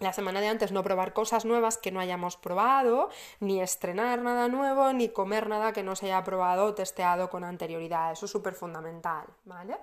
la 0.00 0.12
semana 0.12 0.40
de 0.40 0.48
antes 0.48 0.72
no 0.72 0.82
probar 0.82 1.12
cosas 1.12 1.44
nuevas 1.44 1.78
que 1.78 1.92
no 1.92 2.00
hayamos 2.00 2.36
probado, 2.36 3.10
ni 3.40 3.60
estrenar 3.60 4.22
nada 4.22 4.48
nuevo, 4.48 4.92
ni 4.92 5.08
comer 5.08 5.48
nada 5.48 5.72
que 5.72 5.82
no 5.82 5.94
se 5.96 6.06
haya 6.06 6.24
probado 6.24 6.66
o 6.66 6.74
testeado 6.74 7.30
con 7.30 7.44
anterioridad. 7.44 8.12
Eso 8.12 8.26
es 8.26 8.32
súper 8.32 8.54
fundamental, 8.54 9.26
¿vale? 9.44 9.76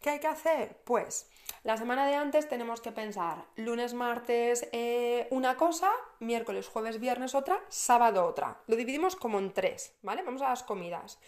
¿Qué 0.00 0.10
hay 0.10 0.20
que 0.20 0.28
hacer? 0.28 0.76
Pues 0.84 1.28
la 1.64 1.76
semana 1.76 2.06
de 2.06 2.14
antes 2.14 2.48
tenemos 2.48 2.80
que 2.80 2.92
pensar 2.92 3.46
lunes, 3.56 3.94
martes 3.94 4.68
eh, 4.72 5.26
una 5.30 5.56
cosa, 5.56 5.90
miércoles, 6.20 6.68
jueves, 6.68 7.00
viernes 7.00 7.34
otra, 7.34 7.60
sábado 7.68 8.24
otra. 8.26 8.58
Lo 8.68 8.76
dividimos 8.76 9.16
como 9.16 9.38
en 9.38 9.52
tres, 9.52 9.94
¿vale? 10.02 10.22
Vamos 10.22 10.42
a 10.42 10.50
las 10.50 10.62
comidas. 10.62 11.18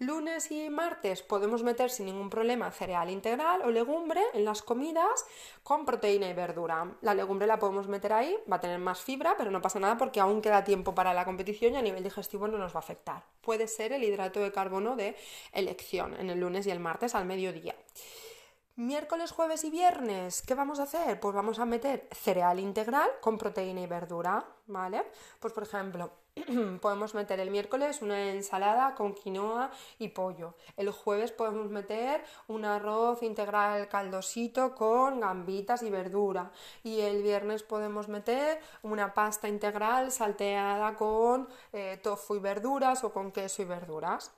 Lunes 0.00 0.52
y 0.52 0.70
martes 0.70 1.22
podemos 1.22 1.64
meter 1.64 1.90
sin 1.90 2.06
ningún 2.06 2.30
problema 2.30 2.70
cereal 2.70 3.10
integral 3.10 3.62
o 3.62 3.70
legumbre 3.70 4.22
en 4.32 4.44
las 4.44 4.62
comidas 4.62 5.26
con 5.64 5.84
proteína 5.84 6.28
y 6.28 6.34
verdura. 6.34 6.96
La 7.00 7.14
legumbre 7.14 7.48
la 7.48 7.58
podemos 7.58 7.88
meter 7.88 8.12
ahí, 8.12 8.38
va 8.50 8.56
a 8.56 8.60
tener 8.60 8.78
más 8.78 9.00
fibra, 9.00 9.34
pero 9.36 9.50
no 9.50 9.60
pasa 9.60 9.80
nada 9.80 9.96
porque 9.96 10.20
aún 10.20 10.40
queda 10.40 10.62
tiempo 10.62 10.94
para 10.94 11.12
la 11.14 11.24
competición 11.24 11.74
y 11.74 11.78
a 11.78 11.82
nivel 11.82 12.04
digestivo 12.04 12.46
no 12.46 12.58
nos 12.58 12.74
va 12.74 12.76
a 12.76 12.78
afectar. 12.78 13.24
Puede 13.40 13.66
ser 13.66 13.92
el 13.92 14.04
hidrato 14.04 14.38
de 14.38 14.52
carbono 14.52 14.94
de 14.94 15.16
elección 15.52 16.14
en 16.14 16.30
el 16.30 16.38
lunes 16.38 16.68
y 16.68 16.70
el 16.70 16.78
martes 16.78 17.16
al 17.16 17.24
mediodía. 17.24 17.74
Miércoles, 18.76 19.32
jueves 19.32 19.64
y 19.64 19.70
viernes, 19.70 20.42
¿qué 20.42 20.54
vamos 20.54 20.78
a 20.78 20.84
hacer? 20.84 21.18
Pues 21.18 21.34
vamos 21.34 21.58
a 21.58 21.64
meter 21.64 22.06
cereal 22.12 22.60
integral 22.60 23.10
con 23.20 23.36
proteína 23.36 23.80
y 23.80 23.88
verdura, 23.88 24.46
¿vale? 24.68 25.02
Pues 25.40 25.52
por 25.52 25.64
ejemplo, 25.64 26.10
podemos 26.80 27.14
meter 27.14 27.40
el 27.40 27.50
miércoles 27.50 28.02
una 28.02 28.30
ensalada 28.30 28.94
con 28.94 29.14
quinoa 29.14 29.70
y 29.98 30.08
pollo. 30.08 30.54
El 30.76 30.90
jueves 30.90 31.32
podemos 31.32 31.70
meter 31.70 32.22
un 32.46 32.64
arroz 32.64 33.22
integral 33.22 33.88
caldosito 33.88 34.74
con 34.74 35.20
gambitas 35.20 35.82
y 35.82 35.90
verdura. 35.90 36.50
Y 36.84 37.00
el 37.00 37.22
viernes 37.22 37.62
podemos 37.62 38.08
meter 38.08 38.60
una 38.82 39.14
pasta 39.14 39.48
integral 39.48 40.12
salteada 40.12 40.94
con 40.94 41.48
eh, 41.72 41.98
tofu 42.02 42.36
y 42.36 42.38
verduras 42.38 43.04
o 43.04 43.12
con 43.12 43.32
queso 43.32 43.62
y 43.62 43.64
verduras. 43.64 44.32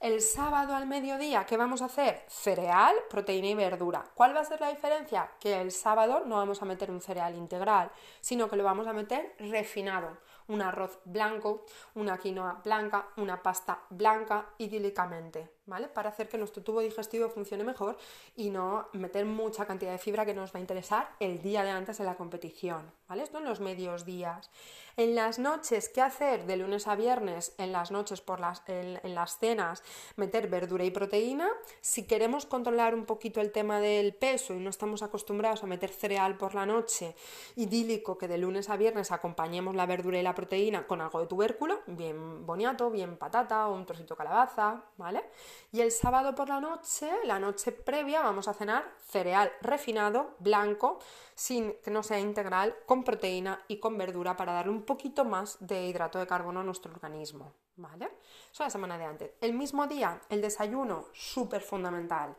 El 0.00 0.20
sábado 0.20 0.74
al 0.74 0.86
mediodía, 0.86 1.46
¿qué 1.46 1.56
vamos 1.56 1.80
a 1.80 1.86
hacer? 1.86 2.22
Cereal, 2.28 2.94
proteína 3.08 3.48
y 3.48 3.54
verdura. 3.54 4.04
¿Cuál 4.14 4.36
va 4.36 4.40
a 4.40 4.44
ser 4.44 4.60
la 4.60 4.68
diferencia? 4.68 5.30
Que 5.40 5.58
el 5.58 5.72
sábado 5.72 6.24
no 6.26 6.36
vamos 6.36 6.60
a 6.60 6.66
meter 6.66 6.90
un 6.90 7.00
cereal 7.00 7.34
integral, 7.34 7.90
sino 8.20 8.48
que 8.50 8.56
lo 8.56 8.64
vamos 8.64 8.86
a 8.86 8.92
meter 8.92 9.34
refinado. 9.66 10.18
Un 10.46 10.62
arroz 10.62 11.00
blanco, 11.04 11.66
una 11.94 12.16
quinoa 12.18 12.60
blanca, 12.64 13.08
una 13.16 13.42
pasta 13.42 13.82
blanca, 13.90 14.46
idílicamente. 14.58 15.55
¿Vale? 15.66 15.88
Para 15.88 16.10
hacer 16.10 16.28
que 16.28 16.38
nuestro 16.38 16.62
tubo 16.62 16.80
digestivo 16.80 17.28
funcione 17.28 17.64
mejor 17.64 17.96
y 18.36 18.50
no 18.50 18.88
meter 18.92 19.24
mucha 19.26 19.66
cantidad 19.66 19.92
de 19.92 19.98
fibra 19.98 20.24
que 20.24 20.34
nos 20.34 20.54
va 20.54 20.58
a 20.58 20.60
interesar 20.60 21.10
el 21.20 21.42
día 21.42 21.64
de 21.64 21.70
antes 21.70 21.98
de 21.98 22.04
la 22.04 22.14
competición, 22.14 22.90
¿vale? 23.08 23.22
Esto 23.24 23.38
en 23.38 23.44
los 23.44 23.60
medios 23.60 24.04
días. 24.04 24.50
En 24.96 25.14
las 25.14 25.38
noches, 25.38 25.90
¿qué 25.90 26.00
hacer? 26.00 26.46
De 26.46 26.56
lunes 26.56 26.86
a 26.86 26.96
viernes, 26.96 27.54
en 27.58 27.70
las 27.70 27.90
noches, 27.90 28.22
por 28.22 28.40
las, 28.40 28.62
en, 28.66 28.98
en 29.02 29.14
las 29.14 29.38
cenas, 29.38 29.82
meter 30.16 30.48
verdura 30.48 30.84
y 30.84 30.90
proteína. 30.90 31.50
Si 31.82 32.06
queremos 32.06 32.46
controlar 32.46 32.94
un 32.94 33.04
poquito 33.04 33.42
el 33.42 33.52
tema 33.52 33.78
del 33.80 34.14
peso 34.14 34.54
y 34.54 34.58
no 34.58 34.70
estamos 34.70 35.02
acostumbrados 35.02 35.62
a 35.62 35.66
meter 35.66 35.90
cereal 35.90 36.38
por 36.38 36.54
la 36.54 36.64
noche, 36.64 37.14
idílico 37.56 38.16
que 38.16 38.26
de 38.26 38.38
lunes 38.38 38.70
a 38.70 38.76
viernes 38.76 39.12
acompañemos 39.12 39.74
la 39.74 39.84
verdura 39.84 40.18
y 40.18 40.22
la 40.22 40.34
proteína 40.34 40.86
con 40.86 41.02
algo 41.02 41.20
de 41.20 41.26
tubérculo, 41.26 41.80
bien 41.86 42.46
boniato, 42.46 42.90
bien 42.90 43.18
patata 43.18 43.68
o 43.68 43.74
un 43.74 43.84
trocito 43.84 44.14
de 44.14 44.18
calabaza, 44.18 44.82
¿vale? 44.96 45.24
Y 45.72 45.80
el 45.80 45.90
sábado 45.90 46.34
por 46.34 46.48
la 46.48 46.60
noche, 46.60 47.10
la 47.24 47.38
noche 47.38 47.72
previa, 47.72 48.22
vamos 48.22 48.48
a 48.48 48.54
cenar 48.54 48.84
cereal 49.06 49.52
refinado, 49.60 50.34
blanco, 50.38 50.98
sin 51.34 51.74
que 51.82 51.90
no 51.90 52.02
sea 52.02 52.18
integral, 52.18 52.74
con 52.86 53.04
proteína 53.04 53.62
y 53.68 53.78
con 53.78 53.98
verdura 53.98 54.36
para 54.36 54.52
darle 54.52 54.72
un 54.72 54.82
poquito 54.82 55.24
más 55.24 55.58
de 55.60 55.86
hidrato 55.86 56.18
de 56.18 56.26
carbono 56.26 56.60
a 56.60 56.64
nuestro 56.64 56.92
organismo. 56.92 57.52
¿Vale? 57.76 58.06
Eso 58.06 58.62
es 58.62 58.66
la 58.66 58.70
semana 58.70 58.96
de 58.96 59.04
antes. 59.04 59.30
El 59.40 59.52
mismo 59.52 59.86
día, 59.86 60.20
el 60.30 60.40
desayuno, 60.40 61.06
súper 61.12 61.60
fundamental. 61.60 62.34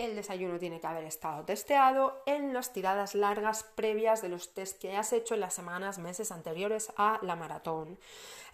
El 0.00 0.16
desayuno 0.16 0.58
tiene 0.58 0.80
que 0.80 0.86
haber 0.86 1.04
estado 1.04 1.44
testeado 1.44 2.22
en 2.24 2.54
las 2.54 2.72
tiradas 2.72 3.14
largas 3.14 3.64
previas 3.64 4.22
de 4.22 4.30
los 4.30 4.54
test 4.54 4.80
que 4.80 4.88
hayas 4.88 5.12
hecho 5.12 5.34
en 5.34 5.40
las 5.40 5.52
semanas, 5.52 5.98
meses 5.98 6.32
anteriores 6.32 6.90
a 6.96 7.18
la 7.20 7.36
maratón. 7.36 7.98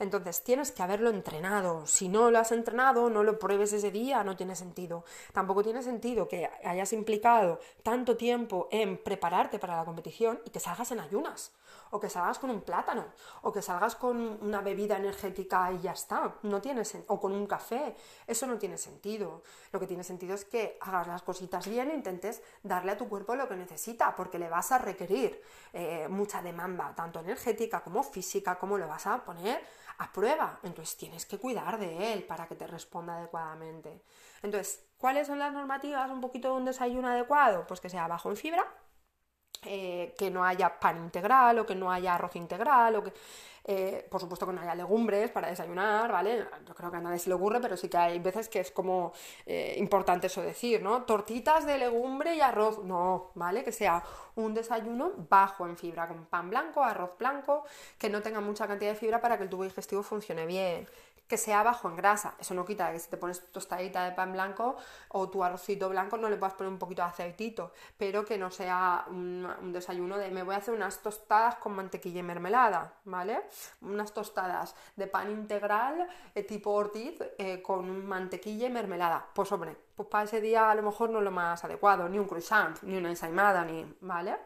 Entonces 0.00 0.42
tienes 0.42 0.72
que 0.72 0.82
haberlo 0.82 1.08
entrenado. 1.08 1.86
Si 1.86 2.08
no 2.08 2.32
lo 2.32 2.40
has 2.40 2.50
entrenado, 2.50 3.10
no 3.10 3.22
lo 3.22 3.38
pruebes 3.38 3.72
ese 3.72 3.92
día, 3.92 4.24
no 4.24 4.36
tiene 4.36 4.56
sentido. 4.56 5.04
Tampoco 5.32 5.62
tiene 5.62 5.84
sentido 5.84 6.26
que 6.26 6.50
hayas 6.64 6.92
implicado 6.92 7.60
tanto 7.84 8.16
tiempo 8.16 8.66
en 8.72 8.98
prepararte 8.98 9.60
para 9.60 9.76
la 9.76 9.84
competición 9.84 10.40
y 10.44 10.50
que 10.50 10.58
salgas 10.58 10.90
en 10.90 10.98
ayunas 10.98 11.52
o 11.90 12.00
que 12.00 12.08
salgas 12.08 12.38
con 12.38 12.50
un 12.50 12.62
plátano, 12.62 13.06
o 13.42 13.52
que 13.52 13.62
salgas 13.62 13.96
con 13.96 14.16
una 14.42 14.60
bebida 14.60 14.96
energética 14.96 15.70
y 15.72 15.80
ya 15.80 15.92
está, 15.92 16.34
no 16.42 16.60
tiene 16.60 16.82
o 17.08 17.20
con 17.20 17.32
un 17.32 17.46
café, 17.46 17.96
eso 18.26 18.46
no 18.46 18.58
tiene 18.58 18.78
sentido. 18.78 19.42
Lo 19.72 19.80
que 19.80 19.86
tiene 19.86 20.04
sentido 20.04 20.34
es 20.34 20.44
que 20.44 20.78
hagas 20.80 21.06
las 21.06 21.22
cositas 21.22 21.66
bien 21.68 21.90
e 21.90 21.94
intentes 21.94 22.42
darle 22.62 22.92
a 22.92 22.98
tu 22.98 23.08
cuerpo 23.08 23.34
lo 23.34 23.48
que 23.48 23.56
necesita, 23.56 24.14
porque 24.14 24.38
le 24.38 24.48
vas 24.48 24.72
a 24.72 24.78
requerir 24.78 25.40
eh, 25.72 26.08
mucha 26.08 26.42
demanda, 26.42 26.94
tanto 26.94 27.20
energética 27.20 27.82
como 27.82 28.02
física, 28.02 28.58
como 28.58 28.78
lo 28.78 28.88
vas 28.88 29.06
a 29.06 29.24
poner 29.24 29.62
a 29.98 30.12
prueba. 30.12 30.60
Entonces 30.62 30.96
tienes 30.96 31.26
que 31.26 31.38
cuidar 31.38 31.78
de 31.78 32.12
él 32.12 32.24
para 32.24 32.46
que 32.46 32.54
te 32.54 32.66
responda 32.66 33.16
adecuadamente. 33.16 34.02
Entonces, 34.42 34.84
¿cuáles 34.98 35.26
son 35.26 35.38
las 35.38 35.52
normativas 35.52 36.10
un 36.10 36.20
poquito 36.20 36.48
de 36.48 36.54
un 36.54 36.64
desayuno 36.64 37.08
adecuado? 37.08 37.66
Pues 37.66 37.80
que 37.80 37.90
sea 37.90 38.06
bajo 38.06 38.30
en 38.30 38.36
fibra, 38.36 38.66
eh, 39.64 40.14
que 40.18 40.30
no 40.30 40.44
haya 40.44 40.78
pan 40.78 40.98
integral 40.98 41.58
o 41.58 41.66
que 41.66 41.74
no 41.74 41.90
haya 41.90 42.14
arroz 42.14 42.36
integral 42.36 42.96
o 42.96 43.04
que, 43.04 43.12
eh, 43.64 44.06
por 44.08 44.20
supuesto 44.20 44.46
que 44.46 44.52
no 44.52 44.60
haya 44.60 44.74
legumbres 44.74 45.30
para 45.30 45.48
desayunar, 45.48 46.12
¿vale? 46.12 46.46
Yo 46.66 46.74
creo 46.74 46.90
que 46.90 46.98
a 46.98 47.00
nadie 47.00 47.18
se 47.18 47.28
le 47.28 47.34
ocurre, 47.34 47.60
pero 47.60 47.76
sí 47.76 47.88
que 47.88 47.96
hay 47.96 48.18
veces 48.20 48.48
que 48.48 48.60
es 48.60 48.70
como 48.70 49.12
eh, 49.44 49.74
importante 49.78 50.28
eso 50.28 50.40
decir, 50.42 50.82
¿no? 50.82 51.02
Tortitas 51.02 51.66
de 51.66 51.78
legumbre 51.78 52.36
y 52.36 52.40
arroz, 52.40 52.84
no, 52.84 53.32
¿vale? 53.34 53.64
Que 53.64 53.72
sea 53.72 54.04
un 54.36 54.54
desayuno 54.54 55.12
bajo 55.28 55.66
en 55.66 55.76
fibra, 55.76 56.06
con 56.06 56.26
pan 56.26 56.50
blanco, 56.50 56.82
arroz 56.82 57.18
blanco, 57.18 57.64
que 57.98 58.08
no 58.08 58.22
tenga 58.22 58.40
mucha 58.40 58.68
cantidad 58.68 58.92
de 58.92 58.96
fibra 58.96 59.20
para 59.20 59.36
que 59.36 59.44
el 59.44 59.50
tubo 59.50 59.64
digestivo 59.64 60.02
funcione 60.02 60.46
bien 60.46 60.86
que 61.28 61.36
sea 61.36 61.62
bajo 61.62 61.88
en 61.88 61.96
grasa. 61.96 62.34
Eso 62.38 62.54
no 62.54 62.64
quita 62.64 62.92
que 62.92 62.98
si 62.98 63.10
te 63.10 63.16
pones 63.16 63.40
tu 63.40 63.52
tostadita 63.52 64.04
de 64.04 64.12
pan 64.12 64.32
blanco 64.32 64.76
o 65.08 65.28
tu 65.28 65.42
arrocito 65.42 65.88
blanco 65.88 66.16
no 66.16 66.28
le 66.28 66.36
puedas 66.36 66.54
poner 66.54 66.72
un 66.72 66.78
poquito 66.78 67.02
de 67.02 67.08
aceitito, 67.08 67.72
pero 67.96 68.24
que 68.24 68.38
no 68.38 68.50
sea 68.50 69.04
un, 69.08 69.72
desayuno 69.72 70.18
de 70.18 70.30
me 70.30 70.42
voy 70.42 70.54
a 70.54 70.58
hacer 70.58 70.74
unas 70.74 71.00
tostadas 71.02 71.56
con 71.56 71.74
mantequilla 71.74 72.20
y 72.20 72.22
mermelada, 72.22 72.94
¿vale? 73.04 73.42
Unas 73.80 74.12
tostadas 74.12 74.74
de 74.96 75.06
pan 75.06 75.30
integral 75.30 76.08
eh, 76.34 76.42
tipo 76.42 76.72
Ortiz 76.72 77.18
eh, 77.38 77.62
con 77.62 78.06
mantequilla 78.06 78.66
y 78.66 78.70
mermelada. 78.70 79.26
Pues 79.34 79.50
hombre, 79.52 79.76
pues 79.94 80.08
para 80.08 80.24
ese 80.24 80.40
día 80.40 80.70
a 80.70 80.74
lo 80.74 80.82
mejor 80.82 81.10
no 81.10 81.18
es 81.18 81.24
lo 81.24 81.30
más 81.30 81.64
adecuado, 81.64 82.08
ni 82.08 82.18
un 82.18 82.26
croissant, 82.26 82.80
ni 82.82 82.96
una 82.96 83.10
ensaimada, 83.10 83.64
ni, 83.64 83.96
¿vale? 84.00 84.36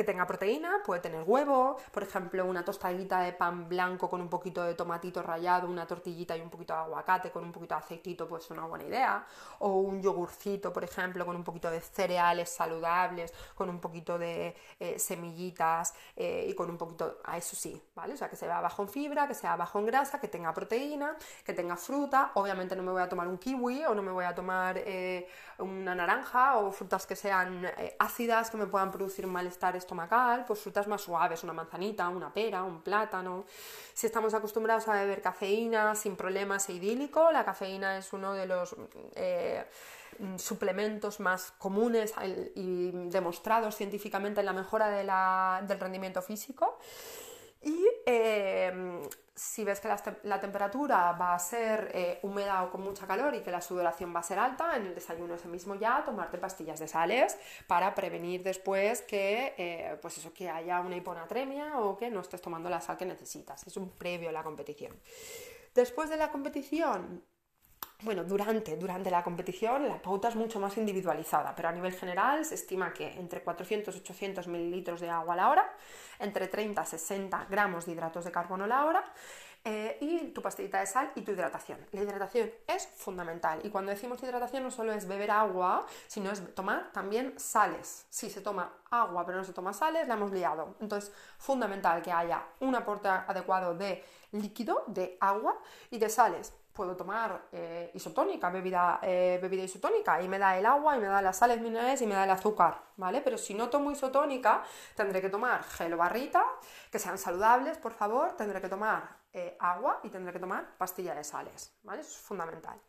Que 0.00 0.04
tenga 0.04 0.26
proteína, 0.26 0.82
puede 0.82 1.02
tener 1.02 1.24
huevo, 1.26 1.76
por 1.92 2.02
ejemplo, 2.02 2.46
una 2.46 2.64
tostadita 2.64 3.20
de 3.20 3.34
pan 3.34 3.68
blanco 3.68 4.08
con 4.08 4.22
un 4.22 4.30
poquito 4.30 4.62
de 4.64 4.72
tomatito 4.72 5.22
rallado, 5.22 5.68
una 5.68 5.86
tortillita 5.86 6.34
y 6.34 6.40
un 6.40 6.48
poquito 6.48 6.72
de 6.72 6.80
aguacate 6.80 7.30
con 7.30 7.44
un 7.44 7.52
poquito 7.52 7.74
de 7.74 7.80
aceitito, 7.80 8.26
pues 8.26 8.44
es 8.44 8.50
una 8.50 8.64
buena 8.64 8.84
idea. 8.84 9.26
O 9.58 9.80
un 9.80 10.00
yogurcito, 10.00 10.72
por 10.72 10.84
ejemplo, 10.84 11.26
con 11.26 11.36
un 11.36 11.44
poquito 11.44 11.70
de 11.70 11.82
cereales 11.82 12.48
saludables, 12.48 13.34
con 13.54 13.68
un 13.68 13.78
poquito 13.78 14.18
de 14.18 14.56
eh, 14.78 14.98
semillitas 14.98 15.92
eh, 16.16 16.46
y 16.48 16.54
con 16.54 16.70
un 16.70 16.78
poquito, 16.78 17.18
a 17.24 17.36
eso 17.36 17.54
sí, 17.54 17.82
¿vale? 17.94 18.14
O 18.14 18.16
sea, 18.16 18.30
que 18.30 18.36
sea 18.36 18.58
bajo 18.62 18.82
en 18.82 18.88
fibra, 18.88 19.28
que 19.28 19.34
sea 19.34 19.54
bajo 19.56 19.80
en 19.80 19.84
grasa, 19.84 20.18
que 20.18 20.28
tenga 20.28 20.54
proteína, 20.54 21.14
que 21.44 21.52
tenga 21.52 21.76
fruta. 21.76 22.30
Obviamente 22.36 22.74
no 22.74 22.82
me 22.82 22.92
voy 22.92 23.02
a 23.02 23.08
tomar 23.10 23.28
un 23.28 23.36
kiwi 23.36 23.84
o 23.84 23.94
no 23.94 24.00
me 24.00 24.12
voy 24.12 24.24
a 24.24 24.34
tomar 24.34 24.78
eh, 24.78 25.28
una 25.58 25.94
naranja 25.94 26.56
o 26.56 26.72
frutas 26.72 27.06
que 27.06 27.16
sean 27.16 27.70
ácidas, 27.98 28.50
que 28.50 28.56
me 28.56 28.66
puedan 28.66 28.90
producir 28.90 29.26
malestar 29.26 29.76
estomacal, 29.90 30.44
pues 30.46 30.60
frutas 30.60 30.86
más 30.86 31.02
suaves, 31.02 31.42
una 31.42 31.52
manzanita, 31.52 32.08
una 32.08 32.32
pera, 32.32 32.62
un 32.62 32.80
plátano. 32.80 33.44
Si 33.92 34.06
estamos 34.06 34.32
acostumbrados 34.34 34.86
a 34.86 34.92
beber 34.92 35.20
cafeína 35.20 35.96
sin 35.96 36.14
problemas 36.14 36.68
e 36.68 36.74
idílico, 36.74 37.32
la 37.32 37.44
cafeína 37.44 37.98
es 37.98 38.12
uno 38.12 38.32
de 38.32 38.46
los 38.46 38.76
eh, 39.16 39.64
suplementos 40.36 41.18
más 41.18 41.50
comunes 41.58 42.14
y 42.54 42.92
demostrados 43.10 43.74
científicamente 43.74 44.40
en 44.40 44.46
la 44.46 44.52
mejora 44.52 44.88
del 44.90 45.80
rendimiento 45.80 46.22
físico. 46.22 46.78
Eh, 48.06 49.00
si 49.40 49.64
ves 49.64 49.80
que 49.80 49.88
la, 50.24 50.38
temperatura 50.38 51.12
va 51.12 51.34
a 51.34 51.38
ser 51.38 51.90
eh, 51.94 52.18
húmeda 52.22 52.62
o 52.62 52.70
con 52.70 52.82
mucha 52.82 53.06
calor 53.06 53.34
y 53.34 53.40
que 53.40 53.50
la 53.50 53.62
sudoración 53.62 54.14
va 54.14 54.20
a 54.20 54.22
ser 54.22 54.38
alta, 54.38 54.76
en 54.76 54.84
el 54.84 54.94
desayuno 54.94 55.34
ese 55.34 55.48
mismo 55.48 55.76
ya 55.76 56.04
tomarte 56.04 56.36
pastillas 56.36 56.78
de 56.78 56.86
sales 56.86 57.38
para 57.66 57.94
prevenir 57.94 58.42
después 58.42 59.00
que, 59.00 59.54
eh, 59.56 59.98
pues 60.02 60.18
eso, 60.18 60.34
que 60.34 60.50
haya 60.50 60.80
una 60.80 60.96
hiponatremia 60.96 61.78
o 61.78 61.96
que 61.96 62.10
no 62.10 62.20
estés 62.20 62.42
tomando 62.42 62.68
la 62.68 62.82
sal 62.82 62.98
que 62.98 63.06
necesitas. 63.06 63.66
Es 63.66 63.78
un 63.78 63.88
previo 63.88 64.28
a 64.28 64.32
la 64.32 64.42
competición. 64.42 64.94
Después 65.74 66.10
de 66.10 66.18
la 66.18 66.30
competición, 66.30 67.24
bueno, 68.02 68.24
durante, 68.24 68.76
durante 68.76 69.10
la 69.10 69.22
competición 69.22 69.88
la 69.88 70.00
pauta 70.00 70.28
es 70.28 70.36
mucho 70.36 70.58
más 70.58 70.76
individualizada, 70.76 71.54
pero 71.54 71.68
a 71.68 71.72
nivel 71.72 71.92
general 71.92 72.44
se 72.44 72.54
estima 72.54 72.92
que 72.92 73.12
entre 73.18 73.42
400 73.42 73.94
y 73.94 73.98
800 73.98 74.46
mililitros 74.48 75.00
de 75.00 75.10
agua 75.10 75.34
a 75.34 75.36
la 75.36 75.48
hora, 75.50 75.72
entre 76.18 76.48
30 76.48 76.82
y 76.82 76.86
60 76.86 77.46
gramos 77.50 77.86
de 77.86 77.92
hidratos 77.92 78.24
de 78.24 78.32
carbono 78.32 78.64
a 78.64 78.66
la 78.66 78.84
hora 78.84 79.04
eh, 79.62 79.98
y 80.00 80.28
tu 80.28 80.40
pastillita 80.40 80.80
de 80.80 80.86
sal 80.86 81.12
y 81.14 81.20
tu 81.20 81.32
hidratación. 81.32 81.78
La 81.92 82.00
hidratación 82.00 82.50
es 82.66 82.86
fundamental 82.86 83.60
y 83.62 83.68
cuando 83.68 83.90
decimos 83.90 84.22
hidratación 84.22 84.62
no 84.62 84.70
solo 84.70 84.92
es 84.92 85.06
beber 85.06 85.30
agua, 85.30 85.86
sino 86.06 86.30
es 86.30 86.54
tomar 86.54 86.90
también 86.92 87.38
sales. 87.38 88.06
Si 88.08 88.30
se 88.30 88.40
toma 88.40 88.72
agua 88.90 89.26
pero 89.26 89.38
no 89.38 89.44
se 89.44 89.52
toma 89.52 89.74
sales, 89.74 90.08
la 90.08 90.14
hemos 90.14 90.32
liado. 90.32 90.76
Entonces, 90.80 91.12
fundamental 91.38 92.00
que 92.00 92.10
haya 92.10 92.42
un 92.60 92.74
aporte 92.74 93.08
adecuado 93.08 93.74
de 93.74 94.02
líquido, 94.32 94.84
de 94.86 95.18
agua 95.20 95.58
y 95.90 95.98
de 95.98 96.08
sales 96.08 96.54
puedo 96.80 96.96
tomar 96.96 97.48
eh, 97.52 97.90
isotónica, 97.92 98.48
bebida, 98.48 99.00
eh, 99.02 99.38
bebida 99.42 99.64
isotónica, 99.64 100.22
y 100.22 100.28
me 100.28 100.38
da 100.38 100.56
el 100.56 100.64
agua, 100.64 100.96
y 100.96 101.00
me 101.00 101.08
da 101.08 101.20
las 101.20 101.36
sales 101.36 101.60
minerales, 101.60 102.00
y 102.00 102.06
me 102.06 102.14
da 102.14 102.24
el 102.24 102.30
azúcar, 102.30 102.80
¿vale? 102.96 103.20
Pero 103.20 103.36
si 103.36 103.52
no 103.52 103.68
tomo 103.68 103.90
isotónica, 103.90 104.64
tendré 104.96 105.20
que 105.20 105.28
tomar 105.28 105.62
gel 105.62 105.92
o 105.92 105.98
barrita, 105.98 106.42
que 106.90 106.98
sean 106.98 107.18
saludables, 107.18 107.76
por 107.76 107.92
favor, 107.92 108.34
tendré 108.34 108.62
que 108.62 108.70
tomar 108.70 109.14
eh, 109.34 109.58
agua 109.60 110.00
y 110.04 110.08
tendré 110.08 110.32
que 110.32 110.38
tomar 110.38 110.74
pastilla 110.78 111.14
de 111.14 111.22
sales, 111.22 111.76
¿vale? 111.82 112.00
Eso 112.00 112.12
es 112.12 112.22
fundamental. 112.22 112.80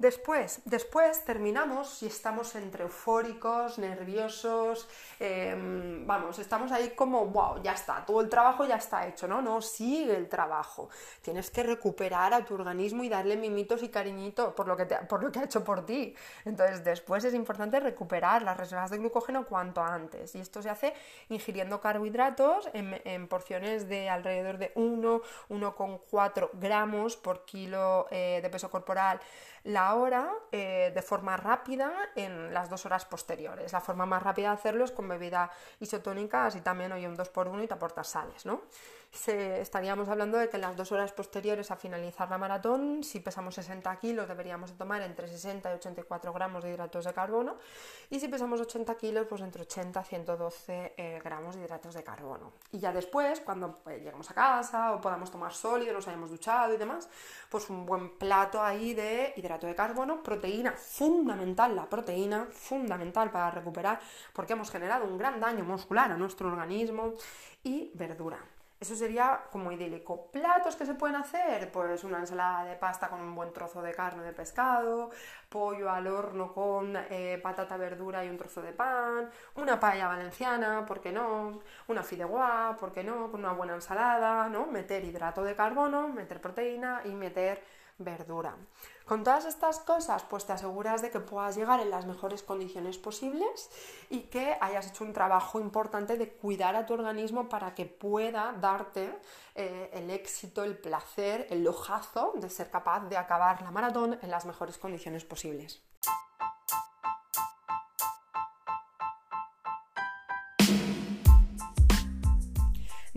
Después, 0.00 0.60
después 0.64 1.24
terminamos 1.24 2.04
y 2.04 2.06
estamos 2.06 2.54
entre 2.54 2.84
eufóricos, 2.84 3.80
nerviosos, 3.80 4.88
em, 5.18 6.06
vamos, 6.06 6.38
estamos 6.38 6.70
ahí 6.70 6.90
como, 6.90 7.26
wow, 7.26 7.60
ya 7.64 7.72
está, 7.72 8.06
todo 8.06 8.20
el 8.20 8.28
trabajo 8.28 8.64
ya 8.64 8.76
está 8.76 9.08
hecho, 9.08 9.26
¿no? 9.26 9.42
No, 9.42 9.60
sigue 9.60 10.14
el 10.16 10.28
trabajo. 10.28 10.88
Tienes 11.20 11.50
que 11.50 11.64
recuperar 11.64 12.32
a 12.32 12.44
tu 12.44 12.54
organismo 12.54 13.02
y 13.02 13.08
darle 13.08 13.36
mimitos 13.36 13.82
y 13.82 13.88
cariñitos 13.88 14.54
por 14.54 14.68
lo 14.68 14.76
que, 14.76 14.86
por 14.86 15.20
lo 15.20 15.32
que 15.32 15.40
ha 15.40 15.44
hecho 15.44 15.64
por 15.64 15.84
ti. 15.84 16.14
Entonces, 16.44 16.84
después 16.84 17.24
es 17.24 17.34
importante 17.34 17.80
recuperar 17.80 18.42
las 18.42 18.56
reservas 18.56 18.92
de 18.92 18.98
glucógeno 18.98 19.46
cuanto 19.46 19.82
antes. 19.82 20.32
Y 20.36 20.38
esto 20.38 20.62
se 20.62 20.70
hace 20.70 20.94
ingiriendo 21.28 21.80
carbohidratos 21.80 22.70
en, 22.72 23.26
porciones 23.26 23.88
de 23.88 24.08
alrededor 24.08 24.58
de 24.58 24.70
1, 24.76 25.22
1,4 25.48 26.50
gramos 26.52 27.16
por 27.16 27.44
kilo 27.44 28.06
eh, 28.12 28.38
de 28.40 28.48
peso 28.48 28.70
corporal 28.70 29.18
la 29.68 29.94
hora 29.96 30.32
eh, 30.50 30.92
de 30.94 31.02
forma 31.02 31.36
rápida 31.36 31.92
en 32.16 32.54
las 32.54 32.70
dos 32.70 32.86
horas 32.86 33.04
posteriores. 33.04 33.70
La 33.74 33.82
forma 33.82 34.06
más 34.06 34.22
rápida 34.22 34.48
de 34.48 34.54
hacerlo 34.54 34.84
es 34.84 34.92
con 34.92 35.06
bebida 35.06 35.50
isotónica, 35.78 36.46
así 36.46 36.62
también 36.62 36.90
hoy 36.92 37.04
un 37.04 37.14
2x1 37.14 37.64
y 37.64 37.66
te 37.66 37.74
aportas 37.74 38.08
sales, 38.08 38.46
¿no? 38.46 38.62
estaríamos 39.10 40.08
hablando 40.08 40.38
de 40.38 40.48
que 40.48 40.56
en 40.56 40.62
las 40.62 40.76
dos 40.76 40.92
horas 40.92 41.12
posteriores 41.12 41.70
a 41.70 41.76
finalizar 41.76 42.28
la 42.28 42.38
maratón, 42.38 43.02
si 43.02 43.20
pesamos 43.20 43.54
60 43.54 43.96
kilos, 43.96 44.28
deberíamos 44.28 44.70
de 44.70 44.76
tomar 44.76 45.02
entre 45.02 45.28
60 45.28 45.70
y 45.70 45.74
84 45.74 46.32
gramos 46.32 46.62
de 46.62 46.70
hidratos 46.70 47.04
de 47.04 47.14
carbono 47.14 47.56
y 48.10 48.20
si 48.20 48.28
pesamos 48.28 48.60
80 48.60 48.94
kilos, 48.96 49.26
pues 49.26 49.40
entre 49.40 49.62
80 49.62 50.00
y 50.00 50.04
112 50.04 50.94
eh, 50.96 51.20
gramos 51.24 51.56
de 51.56 51.62
hidratos 51.64 51.94
de 51.94 52.04
carbono. 52.04 52.52
Y 52.70 52.78
ya 52.78 52.92
después, 52.92 53.40
cuando 53.40 53.78
pues, 53.82 53.98
lleguemos 53.98 54.30
a 54.30 54.34
casa 54.34 54.92
o 54.92 55.00
podamos 55.00 55.30
tomar 55.30 55.52
sólido, 55.52 55.94
nos 55.94 56.06
hayamos 56.06 56.30
duchado 56.30 56.74
y 56.74 56.76
demás, 56.76 57.08
pues 57.48 57.70
un 57.70 57.86
buen 57.86 58.18
plato 58.18 58.62
ahí 58.62 58.94
de 58.94 59.32
de 59.66 59.74
carbono, 59.74 60.22
proteína 60.22 60.72
fundamental, 60.72 61.74
la 61.74 61.86
proteína 61.86 62.46
fundamental 62.50 63.30
para 63.30 63.50
recuperar 63.50 64.00
porque 64.32 64.52
hemos 64.52 64.70
generado 64.70 65.04
un 65.04 65.18
gran 65.18 65.40
daño 65.40 65.64
muscular 65.64 66.10
a 66.12 66.16
nuestro 66.16 66.48
organismo 66.48 67.14
y 67.62 67.90
verdura. 67.94 68.38
Eso 68.80 68.94
sería 68.94 69.40
como 69.50 69.72
idílico. 69.72 70.30
Platos 70.30 70.76
que 70.76 70.86
se 70.86 70.94
pueden 70.94 71.16
hacer, 71.16 71.72
pues 71.72 72.04
una 72.04 72.20
ensalada 72.20 72.64
de 72.64 72.76
pasta 72.76 73.08
con 73.08 73.20
un 73.20 73.34
buen 73.34 73.52
trozo 73.52 73.82
de 73.82 73.92
carne 73.92 74.22
de 74.22 74.32
pescado, 74.32 75.10
pollo 75.48 75.90
al 75.90 76.06
horno 76.06 76.52
con 76.54 76.94
eh, 77.10 77.40
patata, 77.42 77.76
verdura 77.76 78.24
y 78.24 78.28
un 78.28 78.36
trozo 78.38 78.62
de 78.62 78.72
pan, 78.72 79.28
una 79.56 79.80
paella 79.80 80.06
valenciana, 80.06 80.86
¿por 80.86 81.00
qué 81.00 81.10
no? 81.10 81.60
Una 81.88 82.04
fideuá, 82.04 82.76
¿por 82.78 82.92
qué 82.92 83.02
no? 83.02 83.32
Con 83.32 83.40
una 83.40 83.52
buena 83.52 83.74
ensalada, 83.74 84.48
¿no? 84.48 84.66
Meter 84.66 85.04
hidrato 85.04 85.42
de 85.42 85.56
carbono, 85.56 86.06
meter 86.08 86.40
proteína 86.40 87.02
y 87.04 87.10
meter 87.14 87.64
verdura. 87.98 88.56
Con 89.04 89.24
todas 89.24 89.44
estas 89.44 89.80
cosas, 89.80 90.22
pues 90.22 90.46
te 90.46 90.52
aseguras 90.52 91.02
de 91.02 91.10
que 91.10 91.20
puedas 91.20 91.56
llegar 91.56 91.80
en 91.80 91.90
las 91.90 92.06
mejores 92.06 92.42
condiciones 92.42 92.98
posibles 92.98 93.70
y 94.08 94.22
que 94.22 94.56
hayas 94.60 94.88
hecho 94.88 95.04
un 95.04 95.12
trabajo 95.12 95.60
importante 95.60 96.16
de 96.16 96.30
cuidar 96.30 96.76
a 96.76 96.86
tu 96.86 96.94
organismo 96.94 97.48
para 97.48 97.74
que 97.74 97.86
pueda 97.86 98.52
darte 98.60 99.18
eh, 99.54 99.90
el 99.92 100.10
éxito, 100.10 100.62
el 100.62 100.78
placer, 100.78 101.46
el 101.50 101.64
lojazo 101.64 102.32
de 102.36 102.50
ser 102.50 102.70
capaz 102.70 103.08
de 103.08 103.16
acabar 103.16 103.62
la 103.62 103.70
maratón 103.70 104.18
en 104.22 104.30
las 104.30 104.46
mejores 104.46 104.78
condiciones 104.78 105.24
posibles. 105.24 105.82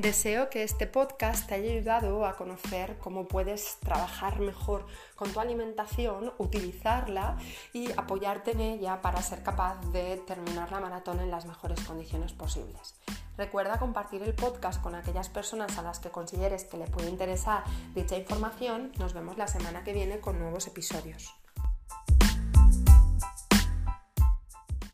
Deseo 0.01 0.49
que 0.49 0.63
este 0.63 0.87
podcast 0.87 1.47
te 1.47 1.53
haya 1.53 1.73
ayudado 1.73 2.25
a 2.25 2.35
conocer 2.35 2.97
cómo 2.97 3.27
puedes 3.27 3.77
trabajar 3.81 4.39
mejor 4.39 4.87
con 5.15 5.31
tu 5.31 5.39
alimentación, 5.39 6.33
utilizarla 6.39 7.37
y 7.71 7.91
apoyarte 7.91 8.53
en 8.53 8.61
ella 8.61 8.99
para 9.03 9.21
ser 9.21 9.43
capaz 9.43 9.79
de 9.91 10.17
terminar 10.25 10.71
la 10.71 10.79
maratón 10.79 11.19
en 11.19 11.29
las 11.29 11.45
mejores 11.45 11.81
condiciones 11.81 12.33
posibles. 12.33 12.95
Recuerda 13.37 13.77
compartir 13.77 14.23
el 14.23 14.33
podcast 14.33 14.81
con 14.81 14.95
aquellas 14.95 15.29
personas 15.29 15.77
a 15.77 15.83
las 15.83 15.99
que 15.99 16.09
consideres 16.09 16.63
que 16.63 16.77
le 16.77 16.87
puede 16.87 17.07
interesar 17.07 17.63
dicha 17.93 18.17
información. 18.17 18.91
Nos 18.97 19.13
vemos 19.13 19.37
la 19.37 19.47
semana 19.47 19.83
que 19.83 19.93
viene 19.93 20.19
con 20.19 20.39
nuevos 20.39 20.65
episodios. 20.65 21.31